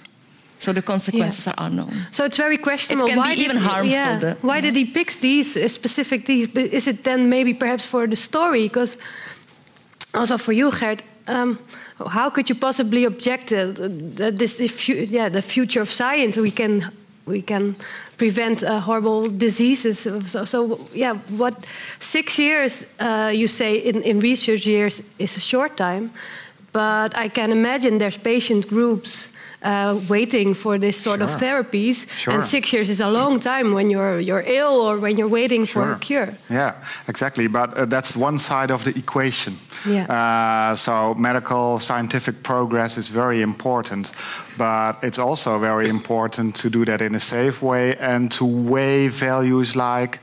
So 0.60 0.72
the 0.72 0.82
consequences 0.82 1.46
are 1.46 1.54
unknown. 1.58 2.06
So 2.10 2.24
it's 2.24 2.36
very 2.36 2.58
questionable. 2.58 3.06
It 3.06 3.10
can 3.10 3.18
why 3.18 3.30
be 3.34 3.36
did 3.36 3.44
even 3.44 3.56
he- 3.56 3.64
harmful, 3.64 3.90
Yeah. 3.92 4.18
the- 4.18 4.36
why 4.42 4.60
did 4.60 4.76
he 4.76 4.84
pick 4.84 5.12
these 5.20 5.56
uh, 5.56 5.68
specific 5.68 6.24
these? 6.26 6.48
Is 6.54 6.86
it 6.86 7.02
then 7.04 7.28
maybe 7.28 7.54
perhaps 7.54 7.86
for 7.86 8.06
the 8.08 8.16
story? 8.16 8.62
Because 8.68 8.96
also 10.14 10.36
for 10.38 10.52
you, 10.52 10.70
Gert, 10.70 11.02
um, 11.28 11.58
how 12.06 12.30
could 12.30 12.48
you 12.48 12.54
possibly 12.54 13.04
object 13.04 13.52
uh, 13.52 13.72
that 14.16 14.38
this 14.38 14.88
yeah 14.88 15.28
the 15.28 15.42
future 15.42 15.82
of 15.82 15.90
science? 15.90 16.36
We 16.36 16.50
can 16.50 16.82
we 17.26 17.42
can 17.42 17.76
prevent 18.16 18.62
uh, 18.62 18.80
horrible 18.80 19.26
diseases. 19.26 19.98
So, 19.98 20.44
so 20.44 20.80
yeah, 20.94 21.14
what 21.36 21.66
six 22.00 22.38
years 22.38 22.86
uh, 22.98 23.30
you 23.34 23.48
say 23.48 23.76
in, 23.76 24.02
in 24.02 24.20
research 24.20 24.66
years 24.66 25.02
is 25.18 25.36
a 25.36 25.40
short 25.40 25.76
time, 25.76 26.10
but 26.72 27.16
I 27.16 27.28
can 27.28 27.52
imagine 27.52 27.98
there's 27.98 28.18
patient 28.18 28.68
groups. 28.68 29.28
Uh, 29.62 29.98
waiting 30.08 30.54
for 30.54 30.78
this 30.78 30.96
sort 31.02 31.20
of 31.20 31.28
therapies, 31.30 32.06
Sure. 32.16 32.34
and 32.34 32.44
six 32.44 32.72
years 32.72 32.88
is 32.88 33.00
a 33.00 33.08
long 33.10 33.40
time 33.40 33.72
when 33.74 33.90
you're 33.90 34.20
you're 34.20 34.44
ill 34.46 34.80
or 34.80 34.98
when 35.00 35.16
you're 35.18 35.30
waiting 35.30 35.66
for 35.66 35.92
a 35.92 35.98
cure. 35.98 36.28
Yeah, 36.48 36.72
exactly. 37.08 37.48
But 37.48 37.74
uh, 37.76 37.84
that's 37.86 38.14
one 38.16 38.38
side 38.38 38.70
of 38.72 38.82
the 38.84 38.90
equation. 38.96 39.54
Yeah. 39.84 40.06
Uh, 40.06 40.76
so 40.76 41.14
medical 41.14 41.78
scientific 41.80 42.42
progress 42.42 42.96
is 42.98 43.08
very 43.10 43.42
important, 43.42 44.12
but 44.58 44.96
it's 45.02 45.18
also 45.18 45.58
very 45.58 45.88
important 45.88 46.56
to 46.56 46.68
do 46.68 46.84
that 46.84 47.00
in 47.00 47.14
a 47.14 47.20
safe 47.20 47.62
way 47.62 47.94
and 47.96 48.30
to 48.32 48.44
weigh 48.44 49.08
values 49.08 49.74
like 49.76 50.18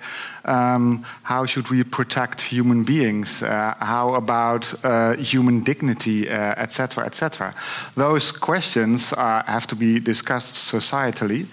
um, 0.45 1.03
how 1.23 1.45
should 1.45 1.69
we 1.69 1.83
protect 1.83 2.41
human 2.41 2.83
beings? 2.83 3.41
Uh, 3.41 3.73
how 3.79 4.13
about 4.13 4.73
uh, 4.83 5.15
human 5.15 5.63
dignity, 5.63 6.29
etc., 6.29 7.03
uh, 7.03 7.07
etc. 7.07 7.47
Et 7.47 7.53
Those 7.95 8.31
questions 8.31 9.13
uh, 9.13 9.43
have 9.45 9.67
to 9.67 9.75
be 9.75 9.99
discussed 9.99 10.53
societally 10.53 11.47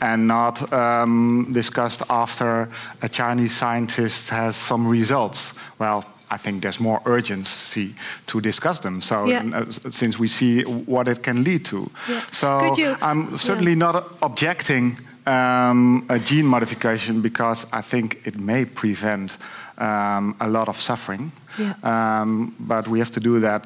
and 0.00 0.26
not 0.26 0.72
um, 0.72 1.48
discussed 1.52 2.02
after 2.08 2.68
a 3.02 3.08
Chinese 3.08 3.56
scientist 3.56 4.30
has 4.30 4.56
some 4.56 4.88
results. 4.88 5.54
Well, 5.78 6.04
I 6.30 6.36
think 6.38 6.62
there's 6.62 6.80
more 6.80 7.00
urgency 7.04 7.94
to 8.26 8.40
discuss 8.40 8.78
them. 8.80 9.00
So, 9.00 9.26
Yeah. 9.26 9.42
uh, 9.54 9.64
since 9.90 10.18
we 10.18 10.28
see 10.28 10.62
what 10.86 11.08
it 11.08 11.22
can 11.22 11.42
lead 11.44 11.64
to, 11.64 11.90
Yeah. 12.08 12.20
so 12.30 12.74
you- 12.76 12.96
I'm 13.00 13.38
certainly 13.38 13.74
not 13.74 14.04
objecting 14.20 14.96
um, 15.26 16.04
a 16.08 16.18
gene 16.18 16.46
modification 16.46 17.20
because 17.20 17.66
I 17.72 17.82
think 17.82 18.16
it 18.24 18.38
may 18.38 18.64
prevent 18.64 19.36
um, 19.78 20.34
a 20.40 20.48
lot 20.48 20.68
of 20.68 20.80
suffering. 20.80 21.30
Yeah. 21.58 21.74
Um, 21.82 22.54
but 22.58 22.88
we 22.88 22.98
have 22.98 23.10
to 23.12 23.20
do 23.20 23.38
that 23.40 23.62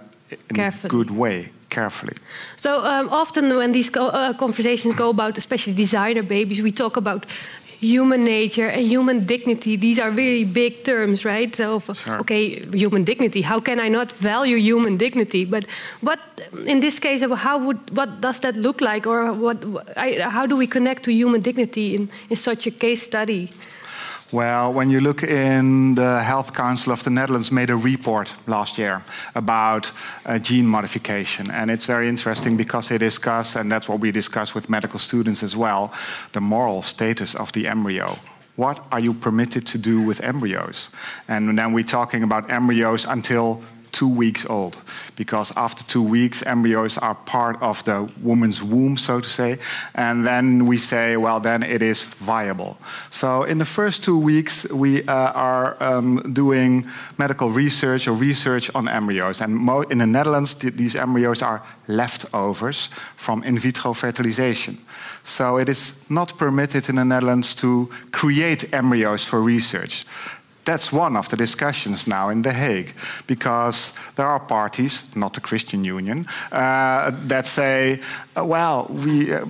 in 0.51 0.57
Carefully. 0.57 0.88
a 0.88 0.90
good 0.90 1.11
way, 1.11 1.48
carefully. 1.68 2.14
So 2.57 2.70
um, 2.85 3.09
often 3.11 3.57
when 3.57 3.72
these 3.72 3.90
co- 3.90 4.09
uh, 4.09 4.33
conversations 4.37 4.94
go 4.94 5.09
about, 5.11 5.38
especially 5.38 5.72
designer 5.77 6.22
babies, 6.22 6.61
we 6.62 6.72
talk 6.72 6.96
about 6.96 7.27
human 7.83 8.25
nature 8.25 8.68
and 8.68 8.87
human 8.87 9.27
dignity. 9.27 9.77
These 9.77 9.99
are 9.99 10.11
really 10.11 10.45
big 10.45 10.85
terms, 10.85 11.25
right? 11.25 11.55
So, 11.55 11.81
Sure. 11.81 12.21
okay, 12.21 12.62
human 12.73 13.03
dignity. 13.05 13.42
How 13.42 13.59
can 13.61 13.81
I 13.81 13.88
not 13.88 14.12
value 14.12 14.57
human 14.57 14.97
dignity? 14.97 15.45
But 15.45 15.66
what, 16.01 16.21
in 16.66 16.81
this 16.81 16.99
case, 17.01 17.23
how 17.23 17.59
would 17.59 17.79
what 17.97 18.21
does 18.21 18.38
that 18.40 18.57
look 18.57 18.81
like, 18.81 19.07
or 19.07 19.33
what? 19.33 19.59
I, 19.97 20.21
how 20.31 20.47
do 20.47 20.57
we 20.57 20.66
connect 20.66 21.03
to 21.05 21.12
human 21.12 21.40
dignity 21.40 21.95
in, 21.97 22.09
in 22.31 22.37
such 22.37 22.66
a 22.66 22.71
case 22.71 23.03
study? 23.03 23.51
Well, 24.33 24.73
when 24.73 24.90
you 24.90 25.01
look 25.01 25.23
in 25.23 25.95
the 25.95 26.23
Health 26.23 26.55
Council 26.55 26.90
of 26.90 27.05
the 27.05 27.11
Netherlands 27.11 27.53
made 27.53 27.68
a 27.68 27.77
report 27.77 28.33
last 28.47 28.79
year 28.79 29.05
about 29.35 29.92
uh, 30.25 30.38
gene 30.38 30.66
modification, 30.66 31.51
and 31.51 31.71
it's 31.71 31.85
very 31.85 32.09
interesting 32.09 32.57
because 32.57 32.88
they 32.88 32.97
discuss, 32.97 33.57
and 33.57 33.71
that's 33.71 33.90
what 33.90 34.01
we 34.01 34.11
discuss 34.11 34.55
with 34.55 34.71
medical 34.71 34.99
students 34.99 35.42
as 35.42 35.55
well, 35.55 35.92
the 36.33 36.40
moral 36.40 36.81
status 36.81 37.35
of 37.35 37.53
the 37.53 37.68
embryo. 37.68 38.18
What 38.57 38.83
are 38.90 39.01
you 39.01 39.12
permitted 39.12 39.66
to 39.66 39.79
do 39.79 40.01
with 40.01 40.23
embryos? 40.23 40.88
And 41.29 41.59
then 41.59 41.75
we're 41.75 41.85
talking 41.85 42.23
about 42.23 42.51
embryos 42.51 43.05
until 43.05 43.61
two 43.92 44.09
weeks 44.09 44.46
old. 44.46 44.83
Because 45.16 45.52
after 45.57 45.85
two 45.85 46.02
weeks 46.02 46.42
embryos 46.44 46.98
are 46.98 47.14
part 47.14 47.61
of 47.62 47.85
the 47.85 48.11
woman's 48.22 48.62
womb 48.62 48.96
so 48.96 49.20
to 49.20 49.28
say. 49.28 49.59
And 49.94 50.26
then 50.26 50.66
we 50.66 50.78
say 50.78 51.16
well 51.16 51.40
then 51.40 51.62
it 51.62 51.83
is 51.83 52.05
viable. 52.05 52.78
So 53.11 53.44
in 53.44 53.59
the 53.59 53.64
first 53.64 54.02
two 54.02 54.18
weeks 54.18 54.66
we 54.70 55.02
uh, 55.05 55.33
are 55.33 55.76
um, 55.83 56.33
doing 56.33 56.87
medical 57.18 57.50
research 57.50 58.09
or 58.09 58.12
research 58.12 58.70
on 58.74 58.88
embryos. 58.88 59.40
And 59.40 59.68
in 59.90 59.98
the 59.98 60.07
netherlands 60.07 60.55
th- 60.55 60.74
these 60.74 60.96
embryos 60.96 61.42
are 61.42 61.62
leftovers 61.87 62.88
from 63.16 63.42
in 63.44 63.59
vitro 63.59 63.92
fertilization. 63.92 64.78
So 65.22 65.59
it 65.59 65.68
is 65.68 65.94
not 66.09 66.38
permitted 66.38 66.88
in 66.88 66.96
the 66.96 67.05
netherlands 67.05 67.55
to 67.57 67.90
create 68.11 68.72
embryos 68.72 69.24
for 69.24 69.40
research 69.40 70.05
that's 70.64 70.92
one 70.92 71.16
of 71.16 71.29
the 71.29 71.37
discussions 71.37 72.07
now 72.07 72.29
in 72.29 72.42
The 72.42 72.53
Hague, 72.53 72.94
because 73.27 73.92
there 74.16 74.27
are 74.27 74.38
parties, 74.38 75.05
not 75.16 75.35
the 75.35 75.40
Christian 75.40 75.85
Union, 75.85 76.27
uh, 76.53 77.11
that 77.27 77.46
say, 77.46 78.01
uh, 78.37 78.44
well, 78.44 78.87
we, 78.88 79.33
uh, 79.33 79.44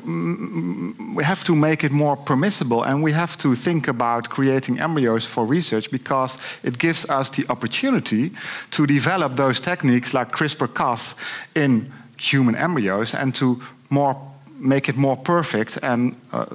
we 1.14 1.25
have 1.25 1.44
to 1.44 1.55
make 1.55 1.85
it 1.85 1.92
more 1.92 2.16
permissible 2.16 2.83
and 2.83 3.03
we 3.03 3.12
have 3.12 3.37
to 3.38 3.55
think 3.55 3.88
about 3.88 4.31
creating 4.31 4.79
embryos 4.81 5.27
for 5.27 5.44
research 5.44 5.90
because 5.90 6.38
it 6.62 6.79
gives 6.79 7.09
us 7.11 7.29
the 7.31 7.44
opportunity 7.48 8.31
to 8.70 8.87
develop 8.87 9.37
those 9.37 9.61
techniques 9.61 10.14
like 10.14 10.33
CRISPR 10.33 10.75
Cas 10.75 11.14
in 11.55 11.92
human 12.16 12.55
embryos 12.55 13.14
and 13.14 13.35
to 13.35 13.61
more 13.90 14.16
make 14.59 14.88
it 14.88 14.96
more 14.96 15.16
perfect 15.16 15.79
and 15.83 16.14
uh, 16.33 16.46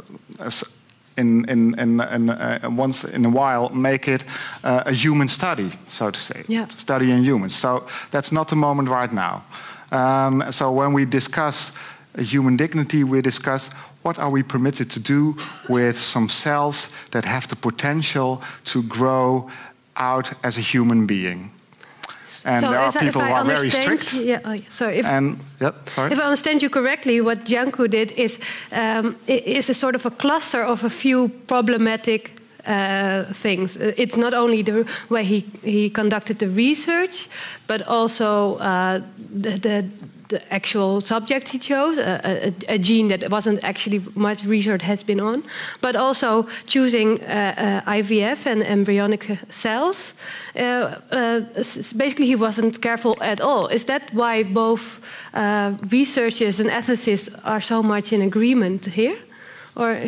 in, 1.17 1.45
in, 1.49 1.73
in, 1.79 1.99
in 2.01 2.29
uh, 2.29 2.59
once 2.69 3.03
in 3.03 3.25
a 3.25 3.29
while 3.29 3.69
make 3.69 4.07
it 4.07 4.23
uh, 4.63 4.83
a 4.85 4.93
human 4.93 5.27
study, 5.27 5.71
so 5.87 6.11
to 6.11 6.19
say, 6.19 6.43
Yeah. 6.47 6.67
study 6.67 7.11
in 7.11 7.23
humans. 7.23 7.55
So 7.55 7.85
that's 8.11 8.31
not 8.31 8.47
the 8.47 8.55
moment 8.55 8.89
right 8.89 9.11
now. 9.13 9.43
Um, 9.91 10.43
so 10.51 10.71
when 10.71 10.93
we 10.93 11.05
discuss 11.05 11.71
human 12.17 12.57
dignity, 12.57 13.03
we 13.03 13.21
discuss 13.21 13.69
what 14.03 14.19
are 14.19 14.29
we 14.29 14.43
permitted 14.43 14.89
to 14.91 14.99
do 14.99 15.35
with 15.69 15.97
some 15.97 16.29
cells 16.29 16.89
that 17.11 17.25
have 17.25 17.47
the 17.47 17.55
potential 17.55 18.41
to 18.63 18.83
grow 18.83 19.49
out 19.95 20.33
as 20.43 20.57
a 20.57 20.61
human 20.61 21.05
being. 21.05 21.51
And 22.47 22.61
so 22.61 22.69
there 22.69 22.79
are 22.79 22.87
if 22.89 22.95
I- 22.95 23.05
people 23.05 23.21
who 23.21 23.33
are 23.33 23.43
very 23.45 23.57
understand- 23.59 23.99
strict. 23.99 24.25
Yeah, 24.25 24.39
oh. 24.45 24.89
If, 24.89 25.05
And 25.05 25.39
yep, 25.59 25.89
sorry. 25.89 26.11
If 26.11 26.19
I 26.19 26.23
understand 26.23 26.61
you 26.61 26.69
correctly, 26.69 27.21
what 27.21 27.45
Janko 27.45 27.87
did 27.87 28.11
is 28.11 28.39
um, 28.71 29.15
is 29.27 29.69
a 29.69 29.73
sort 29.73 29.95
of 29.95 30.05
a 30.05 30.11
cluster 30.11 30.63
of 30.63 30.83
a 30.83 30.89
few 30.89 31.29
problematic 31.47 32.31
uh, 32.67 33.23
things. 33.33 33.75
It's 33.77 34.17
not 34.17 34.33
only 34.33 34.63
the 34.63 34.85
way 35.09 35.23
he, 35.23 35.39
he 35.63 35.89
conducted 35.89 36.37
the 36.39 36.49
research, 36.49 37.27
but 37.67 37.81
also 37.87 38.55
uh, 38.57 39.01
the, 39.41 39.57
the, 39.57 39.85
the 40.29 40.53
actual 40.53 41.01
subject 41.01 41.49
he 41.49 41.57
chose, 41.57 41.97
a, 41.97 42.53
a, 42.69 42.73
a, 42.75 42.77
gene 42.77 43.07
that 43.07 43.29
wasn't 43.29 43.63
actually 43.63 44.01
much 44.15 44.43
research 44.45 44.81
has 44.81 45.03
been 45.03 45.19
on, 45.19 45.43
but 45.81 45.95
also 45.95 46.47
choosing 46.65 47.19
uh, 47.21 47.83
uh, 47.85 47.91
IVF 47.91 48.45
and 48.45 48.63
embryonic 48.63 49.39
cells. 49.49 50.13
Uh, 50.55 50.95
uh 51.11 51.39
basically, 51.97 52.25
he 52.25 52.35
wasn't 52.35 52.81
careful 52.81 53.15
at 53.21 53.39
all. 53.41 53.67
Is 53.67 53.85
that 53.85 54.13
why 54.13 54.43
both 54.43 54.99
uh, 55.33 55.73
researchers 55.91 56.59
and 56.59 56.69
ethicists 56.69 57.29
are 57.43 57.61
so 57.61 57.83
much 57.83 58.11
in 58.11 58.21
agreement 58.21 58.85
here? 58.85 59.17
Or 59.75 59.99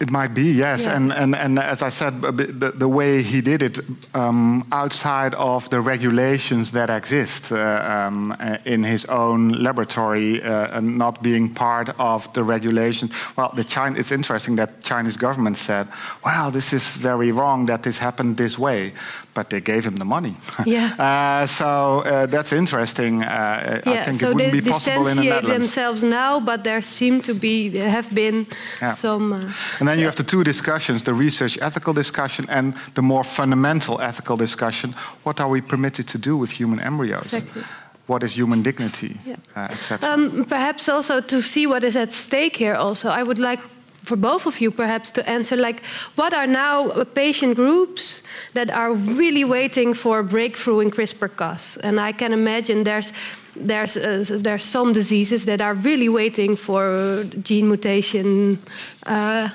it 0.00 0.10
might 0.10 0.34
be, 0.34 0.52
yes. 0.52 0.84
Yeah. 0.84 0.96
And, 0.96 1.12
and, 1.12 1.36
and 1.36 1.58
as 1.58 1.82
I 1.82 1.88
said, 1.88 2.20
the, 2.20 2.72
the 2.74 2.88
way 2.88 3.22
he 3.22 3.40
did 3.40 3.62
it 3.62 3.78
um, 4.12 4.66
outside 4.72 5.34
of 5.36 5.70
the 5.70 5.80
regulations 5.80 6.72
that 6.72 6.90
exist 6.90 7.52
uh, 7.52 7.56
um, 7.56 8.32
uh, 8.32 8.58
in 8.64 8.82
his 8.82 9.04
own 9.06 9.52
laboratory 9.52 10.42
uh, 10.42 10.76
and 10.76 10.98
not 10.98 11.22
being 11.22 11.54
part 11.54 11.88
of 11.98 12.32
the 12.32 12.42
regulations. 12.42 13.12
Well, 13.36 13.52
the 13.54 13.62
China, 13.62 13.98
it's 13.98 14.10
interesting 14.10 14.56
that 14.56 14.82
Chinese 14.82 15.16
government 15.16 15.56
said, 15.56 15.86
well, 16.24 16.50
this 16.50 16.72
is 16.72 16.96
very 16.96 17.30
wrong 17.30 17.66
that 17.66 17.84
this 17.84 17.98
happened 17.98 18.36
this 18.36 18.58
way. 18.58 18.92
But 19.32 19.50
they 19.50 19.60
gave 19.60 19.84
him 19.84 19.96
the 19.96 20.04
money. 20.04 20.36
Yeah. 20.66 20.94
Uh, 20.98 21.46
so 21.46 22.00
uh, 22.00 22.26
that's 22.26 22.52
interesting. 22.52 23.22
Uh, 23.22 23.82
yeah, 23.86 23.92
I 23.92 24.02
think 24.04 24.20
so 24.20 24.30
it 24.30 24.34
wouldn't 24.34 24.52
be 24.52 24.70
possible 24.70 25.08
in 25.08 25.16
the 25.18 25.24
Netherlands. 25.24 25.66
themselves 25.66 26.02
now, 26.02 26.40
but 26.40 26.64
there 26.64 26.80
seem 26.80 27.20
to 27.22 27.34
be, 27.34 27.76
have 27.76 28.12
been 28.14 28.46
yeah. 28.80 28.94
some... 28.94 29.52
And 29.84 29.88
then 29.90 29.98
you 29.98 30.06
have 30.06 30.16
the 30.16 30.24
two 30.24 30.44
discussions 30.44 31.02
the 31.02 31.12
research 31.12 31.58
ethical 31.60 31.92
discussion 31.92 32.46
and 32.48 32.74
the 32.94 33.02
more 33.02 33.22
fundamental 33.22 34.00
ethical 34.00 34.36
discussion. 34.36 34.94
What 35.24 35.40
are 35.40 35.48
we 35.50 35.60
permitted 35.60 36.08
to 36.08 36.18
do 36.18 36.38
with 36.38 36.52
human 36.52 36.80
embryos? 36.80 37.34
Exactly. 37.34 37.62
What 38.06 38.22
is 38.22 38.32
human 38.34 38.62
dignity, 38.62 39.18
yeah. 39.26 39.36
uh, 39.54 39.68
etc. 39.70 40.10
Um, 40.10 40.44
perhaps 40.46 40.88
also 40.88 41.20
to 41.20 41.42
see 41.42 41.66
what 41.66 41.84
is 41.84 41.96
at 41.96 42.12
stake 42.12 42.56
here. 42.56 42.74
Also, 42.74 43.10
I 43.10 43.22
would 43.22 43.38
like 43.38 43.60
for 44.04 44.16
both 44.16 44.46
of 44.46 44.60
you 44.60 44.70
perhaps 44.70 45.10
to 45.10 45.28
answer 45.28 45.56
like 45.56 45.82
what 46.16 46.32
are 46.32 46.46
now 46.46 47.04
patient 47.14 47.56
groups 47.56 48.22
that 48.52 48.70
are 48.70 48.92
really 48.92 49.44
waiting 49.44 49.94
for 49.94 50.18
a 50.18 50.24
breakthrough 50.24 50.80
in 50.80 50.90
CRISPR-Cas 50.90 51.78
and 51.82 51.98
I 51.98 52.12
can 52.12 52.32
imagine 52.32 52.84
there's 52.84 53.12
there's 53.56 53.96
uh, 53.96 54.24
there's 54.42 54.64
some 54.64 54.92
diseases 54.92 55.44
that 55.44 55.60
are 55.60 55.74
really 55.74 56.08
waiting 56.08 56.56
for 56.56 57.24
gene 57.42 57.68
mutation 57.68 58.58
uh, 59.06 59.48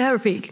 therapy. 0.00 0.50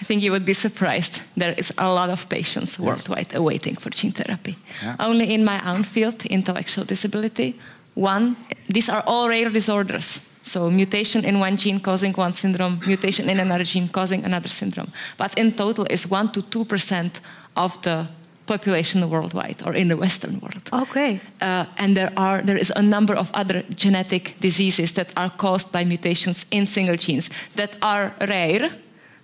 I 0.00 0.04
think 0.04 0.22
you 0.22 0.32
would 0.32 0.44
be 0.44 0.54
surprised. 0.54 1.22
There 1.36 1.54
is 1.56 1.72
a 1.78 1.88
lot 1.88 2.10
of 2.10 2.28
patients 2.28 2.78
worldwide 2.78 3.34
awaiting 3.34 3.76
for 3.76 3.90
gene 3.90 4.12
therapy. 4.12 4.56
Yeah. 4.82 4.96
Only 4.98 5.32
in 5.34 5.44
my 5.44 5.60
own 5.64 5.84
field, 5.84 6.26
intellectual 6.26 6.84
disability, 6.84 7.54
one, 7.94 8.36
these 8.68 8.92
are 8.92 9.02
all 9.06 9.28
rare 9.28 9.50
disorders. 9.50 10.20
So 10.42 10.70
mutation 10.70 11.24
in 11.24 11.38
one 11.38 11.56
gene 11.56 11.80
causing 11.80 12.12
one 12.14 12.32
syndrome, 12.32 12.80
mutation 12.86 13.30
in 13.30 13.40
another 13.40 13.64
gene 13.64 13.88
causing 13.88 14.24
another 14.24 14.48
syndrome. 14.48 14.92
But 15.16 15.38
in 15.38 15.52
total 15.52 15.86
is 15.90 16.10
1 16.10 16.32
to 16.32 16.42
2% 16.42 17.20
of 17.54 17.80
the 17.82 18.06
population 18.46 19.08
worldwide 19.08 19.62
or 19.66 19.74
in 19.74 19.88
the 19.88 19.96
Western 19.96 20.40
world. 20.40 20.68
Okay. 20.72 21.20
Uh, 21.40 21.64
and 21.76 21.96
there 21.96 22.12
are 22.16 22.42
there 22.42 22.60
is 22.60 22.72
a 22.76 22.82
number 22.82 23.16
of 23.16 23.30
other 23.34 23.62
genetic 23.76 24.34
diseases 24.40 24.92
that 24.92 25.12
are 25.16 25.30
caused 25.36 25.70
by 25.72 25.84
mutations 25.84 26.46
in 26.50 26.66
single 26.66 26.96
genes 26.96 27.30
that 27.54 27.76
are 27.80 28.12
rare, 28.20 28.70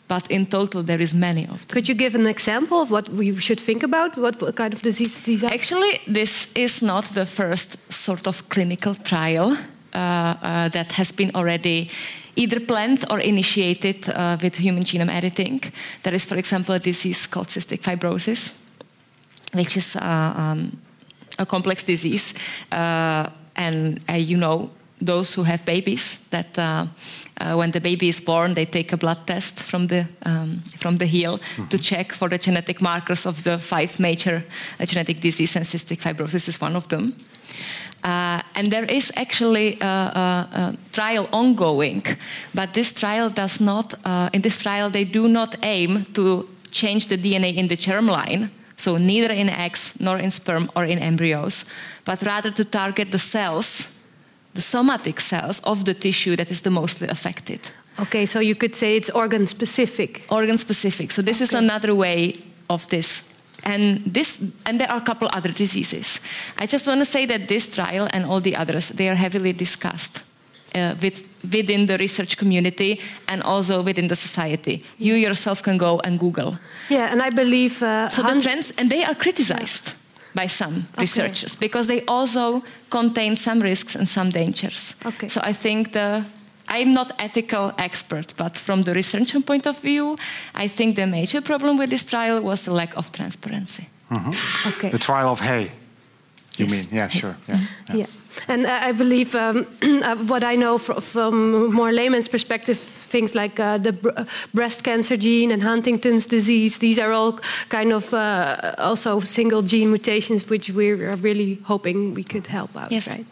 but 0.08 0.30
in 0.30 0.46
total 0.46 0.82
there 0.82 1.02
is 1.02 1.14
many 1.14 1.42
of 1.42 1.66
them. 1.66 1.74
Could 1.74 1.88
you 1.88 1.94
give 1.94 2.14
an 2.14 2.26
example 2.26 2.80
of 2.80 2.90
what 2.90 3.08
we 3.08 3.36
should 3.36 3.60
think 3.60 3.82
about? 3.82 4.16
What, 4.16 4.38
kind 4.54 4.72
of 4.72 4.82
disease 4.82 5.20
these 5.20 5.44
are? 5.44 5.52
Actually, 5.52 6.00
this 6.06 6.48
is 6.54 6.82
not 6.82 7.04
the 7.14 7.26
first 7.26 7.76
sort 7.92 8.26
of 8.26 8.48
clinical 8.48 8.94
trial 8.94 9.52
uh, 9.52 9.98
uh, 9.98 10.68
that 10.68 10.92
has 10.92 11.12
been 11.12 11.30
already 11.34 11.90
either 12.36 12.60
planned 12.60 13.04
or 13.10 13.18
initiated 13.18 14.08
uh, 14.08 14.36
with 14.40 14.54
human 14.54 14.84
genome 14.84 15.10
editing. 15.10 15.60
There 16.02 16.14
is, 16.14 16.24
for 16.24 16.36
example, 16.36 16.74
a 16.74 16.78
disease 16.78 17.26
called 17.26 17.48
cystic 17.48 17.80
fibrosis 17.80 18.54
which 19.52 19.76
is 19.76 19.96
uh, 19.96 20.34
um, 20.36 20.78
a 21.38 21.46
complex 21.46 21.84
disease. 21.84 22.34
Uh, 22.70 23.28
and 23.56 24.00
uh, 24.08 24.14
you 24.14 24.36
know, 24.36 24.70
those 25.00 25.34
who 25.34 25.44
have 25.44 25.64
babies, 25.64 26.18
that 26.30 26.58
uh, 26.58 26.86
uh, 27.40 27.54
when 27.54 27.70
the 27.70 27.80
baby 27.80 28.08
is 28.08 28.20
born, 28.20 28.52
they 28.52 28.66
take 28.66 28.92
a 28.92 28.96
blood 28.96 29.26
test 29.26 29.58
from 29.60 29.86
the 29.86 30.08
um, 30.26 30.60
from 30.76 30.98
the 30.98 31.06
heel 31.06 31.38
mm-hmm. 31.38 31.68
to 31.68 31.78
check 31.78 32.12
for 32.12 32.28
the 32.28 32.38
genetic 32.38 32.80
markers 32.80 33.26
of 33.26 33.42
the 33.42 33.58
five 33.58 34.00
major 34.00 34.44
uh, 34.80 34.84
genetic 34.84 35.20
diseases, 35.20 35.56
and 35.56 35.64
cystic 35.64 36.00
fibrosis 36.00 36.48
is 36.48 36.60
one 36.60 36.76
of 36.76 36.88
them. 36.88 37.14
and 38.54 38.70
there 38.70 38.84
is 38.84 39.12
actually 39.16 39.78
a, 39.80 39.86
a, 39.86 40.48
a, 40.52 40.76
trial 40.92 41.28
ongoing, 41.32 42.02
but 42.54 42.72
this 42.72 42.92
trial 42.92 43.30
does 43.30 43.60
not. 43.60 43.94
in 44.32 44.42
this 44.42 44.62
trial, 44.62 44.90
they 44.90 45.04
do 45.04 45.28
not 45.28 45.56
aim 45.62 46.04
to 46.12 46.48
change 46.70 47.06
the 47.06 47.16
DNA 47.16 47.56
in 47.56 47.68
the 47.68 47.76
germline 47.76 48.50
so 48.78 48.96
neither 48.96 49.34
in 49.34 49.48
eggs 49.48 49.92
nor 49.98 50.18
in 50.18 50.30
sperm 50.30 50.70
or 50.74 50.84
in 50.84 50.98
embryos, 50.98 51.64
but 52.04 52.22
rather 52.22 52.50
to 52.50 52.64
target 52.64 53.10
the 53.10 53.18
cells, 53.18 53.88
the 54.54 54.60
somatic 54.60 55.20
cells 55.20 55.60
of 55.64 55.84
the 55.84 55.94
tissue 55.94 56.36
that 56.36 56.50
is 56.50 56.60
the 56.60 56.70
mostly 56.70 57.08
affected. 57.08 57.60
Okay, 58.00 58.26
so 58.26 58.38
you 58.38 58.54
could 58.54 58.76
say 58.76 58.96
it's 58.96 59.10
organ 59.10 59.46
specific. 59.46 60.22
Organ 60.30 60.56
specific. 60.56 61.10
So 61.10 61.22
this 61.22 61.38
okay. 61.38 61.44
is 61.44 61.54
another 61.54 61.94
way 61.94 62.36
of 62.70 62.86
this. 62.86 63.24
And 63.64 64.04
this 64.14 64.40
and 64.64 64.80
there 64.80 64.90
are 64.90 64.98
a 64.98 65.04
couple 65.04 65.28
other 65.32 65.50
diseases. 65.50 66.20
I 66.56 66.66
just 66.66 66.86
want 66.86 67.00
to 67.00 67.04
say 67.04 67.26
that 67.26 67.48
this 67.48 67.68
trial 67.68 68.08
and 68.12 68.24
all 68.24 68.40
the 68.40 68.54
others 68.54 68.90
they 68.90 69.08
are 69.08 69.16
heavily 69.16 69.52
discussed 69.52 70.22
uh, 70.74 70.94
with, 71.02 71.22
within 71.52 71.86
the 71.86 71.96
research 71.98 72.36
community 72.36 73.00
and 73.26 73.42
also 73.42 73.82
within 73.82 74.08
the 74.08 74.16
society. 74.16 74.82
You 74.98 75.14
yourself 75.14 75.62
can 75.62 75.78
go 75.78 76.00
and 76.04 76.18
Google. 76.18 76.58
Yeah, 76.88 77.12
and 77.12 77.22
I 77.22 77.30
believe 77.30 77.82
uh, 77.82 78.08
so. 78.08 78.22
The 78.22 78.40
trends 78.40 78.72
and 78.78 78.90
they 78.90 79.04
are 79.04 79.14
criticized. 79.14 79.86
Yeah. 79.88 79.94
By 80.34 80.46
some 80.46 80.74
okay. 80.74 81.00
researchers 81.00 81.56
because 81.56 81.86
they 81.86 82.04
also 82.06 82.62
contain 82.90 83.34
some 83.34 83.60
risks 83.60 83.96
and 83.96 84.06
some 84.06 84.28
dangers. 84.30 84.94
Okay. 85.04 85.28
So 85.28 85.40
I 85.42 85.52
think 85.52 85.92
the 85.92 86.24
I'm 86.68 86.92
not 86.92 87.12
ethical 87.18 87.72
expert, 87.78 88.34
but 88.36 88.56
from 88.56 88.82
the 88.82 88.92
research 88.92 89.34
point 89.46 89.66
of 89.66 89.80
view, 89.80 90.16
I 90.54 90.68
think 90.68 90.96
the 90.96 91.06
major 91.06 91.40
problem 91.40 91.78
with 91.78 91.90
this 91.90 92.04
trial 92.04 92.40
was 92.42 92.62
the 92.62 92.72
lack 92.72 92.96
of 92.96 93.10
transparency. 93.10 93.88
Mm 94.10 94.18
-hmm. 94.18 94.34
Okay. 94.68 94.90
The 94.90 94.98
trial 94.98 95.28
of 95.28 95.40
hay. 95.40 95.70
You 96.56 96.68
yes. 96.68 96.70
mean? 96.70 96.86
Yeah, 96.90 97.10
sure. 97.10 97.34
Yeah. 97.46 97.60
yeah. 97.86 97.96
yeah. 97.96 98.08
And 98.46 98.66
I 98.66 98.92
believe 98.92 99.34
um, 99.34 99.66
uh, 99.82 100.16
what 100.16 100.44
I 100.44 100.56
know 100.56 100.78
from, 100.78 101.00
from, 101.00 101.72
more 101.72 101.92
layman's 101.92 102.28
perspective, 102.28 102.78
things 102.78 103.34
like 103.34 103.58
uh, 103.58 103.78
the 103.78 103.92
br 103.92 104.10
breast 104.54 104.84
cancer 104.84 105.16
gene 105.16 105.50
and 105.50 105.62
Huntington's 105.62 106.26
disease, 106.26 106.78
these 106.78 106.98
are 106.98 107.12
all 107.12 107.40
kind 107.68 107.92
of 107.92 108.12
uh, 108.14 108.74
also 108.78 109.20
single 109.20 109.62
gene 109.62 109.90
mutations, 109.90 110.48
which 110.48 110.70
we're 110.70 111.16
really 111.16 111.54
hoping 111.64 112.14
we 112.14 112.24
could 112.24 112.46
help 112.46 112.76
out, 112.76 112.92
yes. 112.92 113.08
right? 113.08 113.26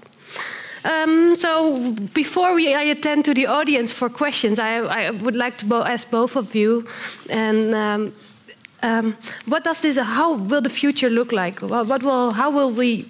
Um, 0.84 1.34
so 1.34 1.92
before 2.14 2.54
we, 2.54 2.74
I 2.74 2.82
attend 2.82 3.24
to 3.24 3.34
the 3.34 3.46
audience 3.46 3.92
for 3.92 4.08
questions, 4.08 4.58
I, 4.58 4.76
I 4.78 5.10
would 5.10 5.34
like 5.34 5.58
to 5.58 5.66
bo 5.66 5.82
ask 5.82 6.10
both 6.10 6.36
of 6.36 6.54
you, 6.54 6.86
and 7.28 7.74
um, 7.74 8.12
um, 8.82 9.16
what 9.46 9.64
does 9.64 9.80
this? 9.80 9.98
How 9.98 10.34
will 10.34 10.60
the 10.60 10.70
future 10.70 11.10
look 11.10 11.32
like? 11.32 11.60
What 11.60 12.02
will? 12.02 12.30
How 12.30 12.50
will 12.50 12.70
we? 12.70 13.06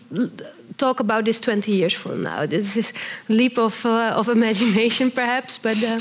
Talk 0.76 1.00
about 1.00 1.24
this 1.24 1.40
20 1.40 1.72
years 1.72 1.94
from 1.94 2.22
now. 2.22 2.46
This 2.46 2.76
is 2.76 2.92
a 3.28 3.32
leap 3.32 3.58
of, 3.58 3.84
uh, 3.86 4.14
of 4.16 4.28
imagination, 4.28 5.10
perhaps, 5.10 5.58
but 5.58 5.76
uh, 5.82 6.00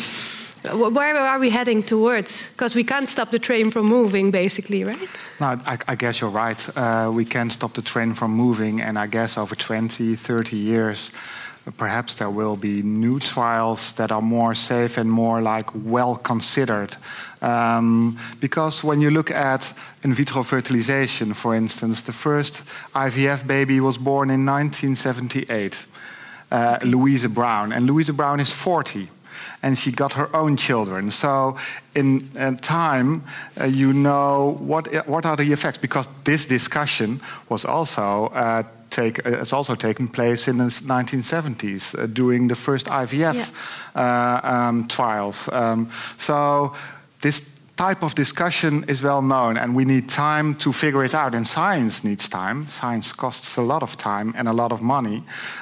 where 0.73 1.17
are 1.17 1.39
we 1.39 1.49
heading 1.49 1.83
towards? 1.83 2.49
Because 2.49 2.75
we 2.75 2.83
can't 2.83 3.07
stop 3.07 3.31
the 3.31 3.39
train 3.39 3.71
from 3.71 3.85
moving, 3.85 4.31
basically, 4.31 4.83
right? 4.83 5.09
No, 5.39 5.59
I, 5.65 5.77
I 5.87 5.95
guess 5.95 6.21
you're 6.21 6.29
right. 6.29 6.77
Uh, 6.77 7.11
we 7.13 7.25
can't 7.25 7.51
stop 7.51 7.73
the 7.73 7.81
train 7.81 8.13
from 8.13 8.31
moving, 8.31 8.81
and 8.81 8.97
I 8.97 9.07
guess 9.07 9.37
over 9.37 9.55
20, 9.55 10.15
30 10.15 10.57
years, 10.57 11.11
perhaps 11.71 12.15
there 12.15 12.29
will 12.29 12.55
be 12.55 12.81
new 12.81 13.19
trials 13.19 13.93
that 13.93 14.11
are 14.11 14.21
more 14.21 14.53
safe 14.53 14.97
and 14.97 15.09
more 15.09 15.41
like 15.41 15.69
well 15.73 16.15
considered. 16.15 16.95
Um, 17.41 18.17
because 18.39 18.83
when 18.83 19.01
you 19.01 19.09
look 19.09 19.31
at 19.31 19.73
in 20.03 20.13
vitro 20.13 20.43
fertilization, 20.43 21.33
for 21.33 21.55
instance, 21.55 22.03
the 22.03 22.13
first 22.13 22.63
IVF 22.93 23.47
baby 23.47 23.79
was 23.79 23.97
born 23.97 24.29
in 24.29 24.45
1978, 24.45 25.87
uh, 26.51 26.77
Louisa 26.83 27.29
Brown, 27.29 27.71
and 27.73 27.87
Louisa 27.87 28.13
Brown 28.13 28.39
is 28.39 28.51
40 28.51 29.09
and 29.61 29.77
she 29.77 29.91
got 29.91 30.13
her 30.13 30.33
own 30.35 30.57
children. 30.57 31.11
So, 31.11 31.57
in, 31.95 32.29
in 32.35 32.57
time, 32.57 33.23
uh, 33.59 33.65
you 33.65 33.93
know 33.93 34.57
what 34.59 35.07
what 35.07 35.25
are 35.25 35.35
the 35.35 35.51
effects 35.51 35.77
because 35.77 36.07
this 36.23 36.45
discussion 36.45 37.19
was 37.49 37.65
also 37.65 38.27
uh, 38.27 38.63
take, 38.95 39.23
has 39.25 39.53
also 39.53 39.75
taken 39.75 40.07
place 40.07 40.47
in 40.47 40.57
the 40.57 40.65
1970s 40.65 41.95
uh, 41.97 42.05
during 42.07 42.47
the 42.47 42.55
first 42.55 42.87
IVF 42.87 43.35
yeah. 43.35 44.01
uh, 44.01 44.53
um, 44.53 44.87
trials. 44.87 45.49
Um, 45.49 45.89
so 46.17 46.73
this 47.21 47.55
type 47.75 48.03
of 48.03 48.15
discussion 48.15 48.85
is 48.87 49.01
well 49.01 49.21
known 49.21 49.57
and 49.57 49.75
we 49.75 49.83
need 49.83 50.07
time 50.07 50.55
to 50.55 50.71
figure 50.71 51.03
it 51.03 51.13
out 51.13 51.35
and 51.35 51.45
science 51.45 52.05
needs 52.05 52.29
time 52.29 52.65
science 52.69 53.11
costs 53.11 53.57
a 53.57 53.61
lot 53.61 53.83
of 53.83 53.97
time 53.97 54.33
and 54.37 54.47
a 54.47 54.53
lot 54.53 54.71
of 54.71 54.81
money 54.81 55.21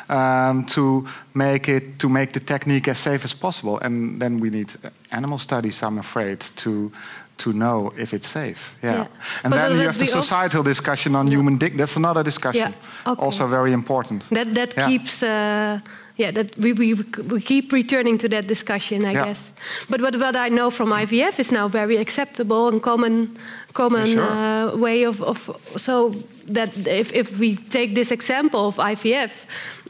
um, 0.10 0.64
to 0.66 1.08
make 1.34 1.68
it 1.68 1.98
to 1.98 2.08
make 2.10 2.32
the 2.32 2.40
technique 2.40 2.88
as 2.88 3.00
safe 3.00 3.24
as 3.24 3.34
possible 3.34 3.80
and 3.80 4.22
then 4.22 4.40
we 4.40 4.52
need 4.52 4.72
animal 5.12 5.40
studies 5.40 5.82
i'm 5.82 5.98
afraid 5.98 6.40
to 6.56 6.92
to 7.38 7.52
know 7.52 7.92
if 7.98 8.14
it's 8.14 8.28
safe 8.28 8.76
yeah, 8.82 8.94
yeah. 8.94 9.08
and 9.44 9.52
but 9.52 9.58
then 9.58 9.72
you 9.72 9.86
have 9.86 9.98
the 9.98 10.06
societal 10.06 10.64
discussion 10.64 11.16
on 11.16 11.28
yeah. 11.28 11.38
human 11.38 11.58
dick 11.58 11.76
that's 11.76 11.98
another 11.98 12.24
discussion 12.24 12.72
yeah. 12.72 13.12
okay. 13.12 13.26
also 13.26 13.48
very 13.48 13.72
important 13.72 14.24
that 14.30 14.54
that 14.54 14.76
keeps 14.88 15.24
uh, 15.24 15.80
yeah, 16.16 16.32
that 16.32 16.56
we, 16.58 16.74
we, 16.74 16.94
we 16.94 17.42
keep 17.42 17.72
returning 17.72 18.20
to 18.20 18.30
that 18.30 18.46
discussion, 18.46 19.04
I 19.06 19.12
yeah. 19.12 19.26
guess. 19.26 19.52
But 19.90 20.02
what, 20.02 20.16
what 20.16 20.36
I 20.36 20.50
know 20.50 20.70
from 20.70 20.90
IVF 20.90 21.40
is 21.40 21.52
now 21.52 21.68
very 21.68 21.98
acceptable 21.98 22.68
and 22.68 22.82
common 22.82 23.38
common 23.74 24.06
sure. 24.06 24.24
uh, 24.24 24.76
way 24.78 25.04
of, 25.04 25.22
of 25.24 25.50
so 25.76 26.14
that 26.48 26.88
if, 26.88 27.12
if 27.14 27.40
we 27.40 27.56
take 27.56 27.96
this 27.96 28.12
example 28.12 28.68
of 28.68 28.76
IVF, 28.78 29.32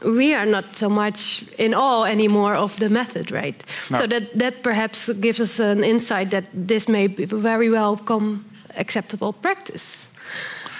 we 0.04 0.34
are 0.34 0.46
not 0.46 0.76
so 0.76 0.88
much 0.88 1.44
in 1.58 1.74
awe 1.74 2.04
anymore 2.04 2.54
of 2.54 2.76
the 2.78 2.88
method, 2.88 3.30
right? 3.30 3.62
No. 3.90 3.98
So 3.98 4.06
that 4.06 4.38
that 4.38 4.62
perhaps 4.62 5.08
gives 5.20 5.40
us 5.40 5.60
an 5.60 5.84
insight 5.84 6.30
that 6.30 6.44
this 6.52 6.88
may 6.88 7.08
be 7.08 7.24
very 7.24 7.70
well 7.70 7.96
become 7.96 8.44
acceptable 8.76 9.32
practice. 9.32 10.08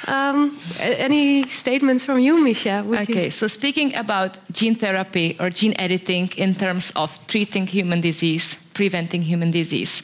Um, 0.07 0.59
any 0.81 1.45
statements 1.45 2.05
from 2.05 2.19
you, 2.19 2.43
Misha? 2.45 2.85
okay, 2.87 3.25
you? 3.25 3.31
so 3.31 3.47
speaking 3.47 3.95
about 3.95 4.39
gene 4.53 4.75
therapy 4.75 5.37
or 5.41 5.49
gene 5.49 5.75
editing 5.79 6.29
in 6.37 6.55
terms 6.55 6.93
of 6.95 7.19
treating 7.27 7.67
human 7.67 8.03
disease, 8.03 8.57
preventing 8.75 9.23
human 9.23 9.51
disease, 9.51 10.03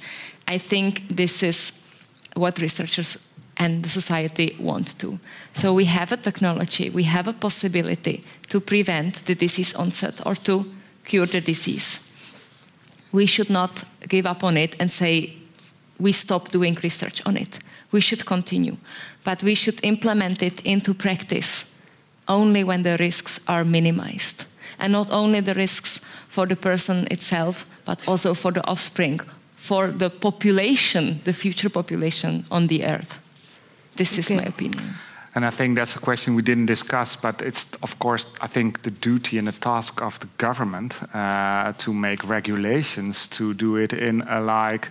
I 0.48 0.58
think 0.58 1.06
this 1.08 1.42
is 1.42 1.72
what 2.34 2.58
researchers 2.58 3.18
and 3.60 3.82
the 3.82 3.88
society 3.88 4.56
want 4.58 4.98
to. 4.98 5.18
So 5.52 5.74
we 5.74 5.84
have 5.84 6.12
a 6.12 6.16
technology, 6.16 6.90
we 6.90 7.04
have 7.04 7.28
a 7.28 7.32
possibility 7.32 8.24
to 8.48 8.60
prevent 8.60 9.26
the 9.26 9.34
disease 9.34 9.74
onset 9.74 10.20
or 10.26 10.34
to 10.34 10.64
cure 11.04 11.26
the 11.26 11.40
disease. 11.40 12.00
We 13.12 13.26
should 13.26 13.50
not 13.50 13.84
give 14.08 14.26
up 14.26 14.42
on 14.42 14.56
it 14.56 14.76
and 14.80 14.90
say 14.90 15.34
we 15.98 16.12
stop 16.12 16.50
doing 16.50 16.78
research 16.82 17.22
on 17.26 17.36
it. 17.36 17.58
We 17.92 18.00
should 18.00 18.24
continue 18.24 18.76
but 19.24 19.42
we 19.42 19.54
should 19.54 19.80
implement 19.82 20.42
it 20.42 20.60
into 20.64 20.94
practice 20.94 21.64
only 22.28 22.64
when 22.64 22.82
the 22.82 22.96
risks 22.98 23.40
are 23.46 23.64
minimized. 23.64 24.46
And 24.78 24.92
not 24.92 25.10
only 25.10 25.40
the 25.40 25.54
risks 25.54 26.00
for 26.28 26.46
the 26.46 26.56
person 26.56 27.06
itself, 27.10 27.66
but 27.84 28.06
also 28.08 28.34
for 28.34 28.52
the 28.52 28.66
offspring, 28.66 29.20
for 29.56 29.88
the 29.88 30.10
population, 30.10 31.20
the 31.24 31.32
future 31.32 31.68
population 31.68 32.44
on 32.50 32.68
the 32.68 32.84
earth. 32.84 33.18
This 34.00 34.12
okay. 34.12 34.34
is 34.34 34.40
my 34.40 34.48
opinion. 34.48 34.84
And 35.34 35.44
I 35.44 35.50
think 35.50 35.76
that's 35.76 35.94
a 35.94 36.00
question 36.00 36.34
we 36.34 36.42
didn't 36.42 36.66
discuss, 36.66 37.16
but 37.16 37.42
it's, 37.42 37.68
of 37.82 37.98
course, 37.98 38.26
I 38.40 38.48
think 38.48 38.80
the 38.82 38.90
duty 38.90 39.38
and 39.38 39.46
the 39.46 39.52
task 39.52 40.02
of 40.02 40.18
the 40.18 40.28
government 40.38 41.00
uh, 41.14 41.72
to 41.76 41.92
make 41.92 42.26
regulations 42.28 43.28
to 43.28 43.52
do 43.54 43.76
it 43.76 43.92
in 43.92 44.22
a 44.22 44.40
like 44.40 44.90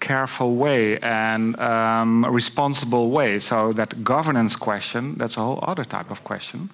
careful 0.00 0.56
way 0.56 0.98
and 0.98 1.56
um, 1.60 2.24
responsible 2.34 3.10
way. 3.10 3.38
So 3.38 3.72
that 3.74 4.02
governance 4.02 4.56
question, 4.56 5.14
that's 5.16 5.36
a 5.36 5.40
whole 5.40 5.60
other 5.62 5.84
type 5.84 6.10
of 6.10 6.22
question. 6.24 6.68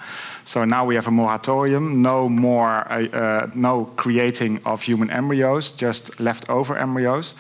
So 0.44 0.64
now 0.64 0.86
we 0.86 0.94
have 0.94 1.06
a 1.06 1.12
moratorium, 1.12 2.00
no 2.02 2.28
more, 2.28 2.90
uh, 2.90 3.08
uh, 3.12 3.50
no 3.54 3.84
creating 3.96 4.60
of 4.64 4.82
human 4.82 5.10
embryos, 5.10 5.70
just 5.70 6.18
leftover 6.18 6.78
embryos. 6.78 7.36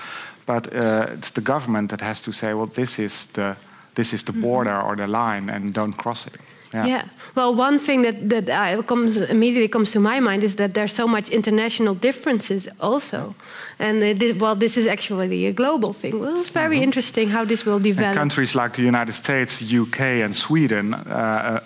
But 0.46 0.66
uh, 0.66 1.06
it's 1.16 1.30
the 1.30 1.40
government 1.40 1.90
that 1.90 2.02
has 2.02 2.20
to 2.20 2.32
say, 2.32 2.52
well, 2.52 2.70
this 2.74 2.98
is 2.98 3.26
the 3.26 3.56
this 3.94 4.12
is 4.12 4.22
the 4.22 4.32
mm-hmm. 4.32 4.42
border 4.42 4.80
or 4.80 4.96
the 4.96 5.06
line, 5.06 5.48
and 5.50 5.72
don't 5.72 5.94
cross 5.94 6.26
it. 6.26 6.36
Yeah. 6.74 6.86
yeah. 6.86 7.04
Well, 7.34 7.54
one 7.54 7.78
thing 7.78 8.02
that 8.02 8.28
that 8.28 8.48
uh, 8.48 8.82
comes 8.82 9.16
immediately 9.16 9.68
comes 9.68 9.92
to 9.92 10.00
my 10.00 10.20
mind 10.20 10.42
is 10.42 10.54
that 10.56 10.74
there's 10.74 10.92
so 10.92 11.06
much 11.06 11.28
international 11.30 11.94
differences 11.94 12.68
also, 12.80 13.34
and 13.78 14.02
it, 14.02 14.40
well, 14.40 14.56
this 14.56 14.76
is 14.76 14.86
actually 14.86 15.46
a 15.46 15.52
global 15.52 15.92
thing. 15.92 16.20
Well, 16.20 16.40
it's 16.40 16.50
very 16.52 16.76
mm 16.76 16.80
-hmm. 16.80 16.86
interesting 16.86 17.30
how 17.30 17.46
this 17.46 17.64
will 17.64 17.80
develop. 17.80 18.10
And 18.10 18.18
countries 18.18 18.52
like 18.52 18.70
the 18.74 18.86
United 18.88 19.14
States, 19.14 19.62
UK, 19.80 20.00
and 20.24 20.36
Sweden, 20.36 20.94
uh, 20.94 21.12
uh, 21.16 21.58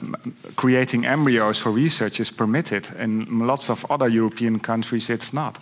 creating 0.55 1.07
embryos 1.07 1.59
for 1.59 1.75
research 1.75 2.19
is 2.19 2.31
permitted. 2.31 2.89
In 2.99 3.27
lots 3.47 3.69
of 3.69 3.85
other 3.91 4.13
European 4.13 4.61
countries, 4.61 5.09
it's 5.09 5.31
not. 5.31 5.59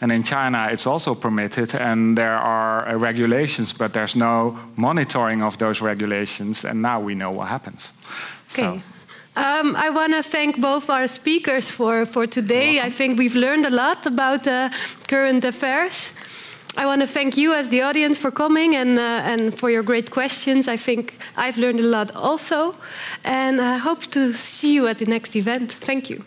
And 0.00 0.12
in 0.12 0.22
China, 0.22 0.68
it's 0.70 0.86
also 0.86 1.14
permitted, 1.14 1.74
and 1.80 2.16
there 2.16 2.38
are 2.38 2.94
uh, 2.94 3.00
regulations, 3.02 3.72
but 3.72 3.92
there's 3.92 4.14
no 4.14 4.56
monitoring 4.74 5.42
of 5.42 5.56
those 5.56 5.84
regulations. 5.84 6.64
And 6.64 6.80
now 6.80 7.04
we 7.04 7.14
know 7.14 7.34
what 7.34 7.48
happens. 7.48 7.92
Okay. 8.04 8.80
So. 8.80 8.80
Um, 9.36 9.74
I 9.74 9.90
want 9.90 10.12
to 10.12 10.22
thank 10.22 10.60
both 10.60 10.88
our 10.88 11.08
speakers 11.08 11.68
for, 11.68 12.06
for 12.06 12.24
today. 12.24 12.80
I 12.80 12.88
think 12.88 13.18
we've 13.18 13.34
learned 13.34 13.66
a 13.66 13.70
lot 13.70 14.06
about 14.06 14.46
uh, 14.46 14.70
current 15.08 15.44
affairs. 15.44 16.14
I 16.76 16.86
want 16.86 17.00
to 17.00 17.06
thank 17.06 17.36
you 17.36 17.52
as 17.52 17.68
the 17.68 17.82
audience 17.82 18.16
for 18.16 18.30
coming 18.30 18.76
and, 18.76 18.98
uh, 18.98 19.02
and 19.02 19.56
for 19.58 19.70
your 19.70 19.82
great 19.82 20.10
questions. 20.10 20.68
I 20.68 20.76
think 20.76 21.18
I've 21.36 21.58
learned 21.58 21.80
a 21.80 21.88
lot 21.88 22.14
also. 22.14 22.76
And 23.24 23.60
I 23.60 23.78
hope 23.78 24.02
to 24.12 24.32
see 24.32 24.74
you 24.74 24.86
at 24.86 24.98
the 24.98 25.06
next 25.06 25.34
event. 25.34 25.72
Thank 25.72 26.10
you. 26.10 26.24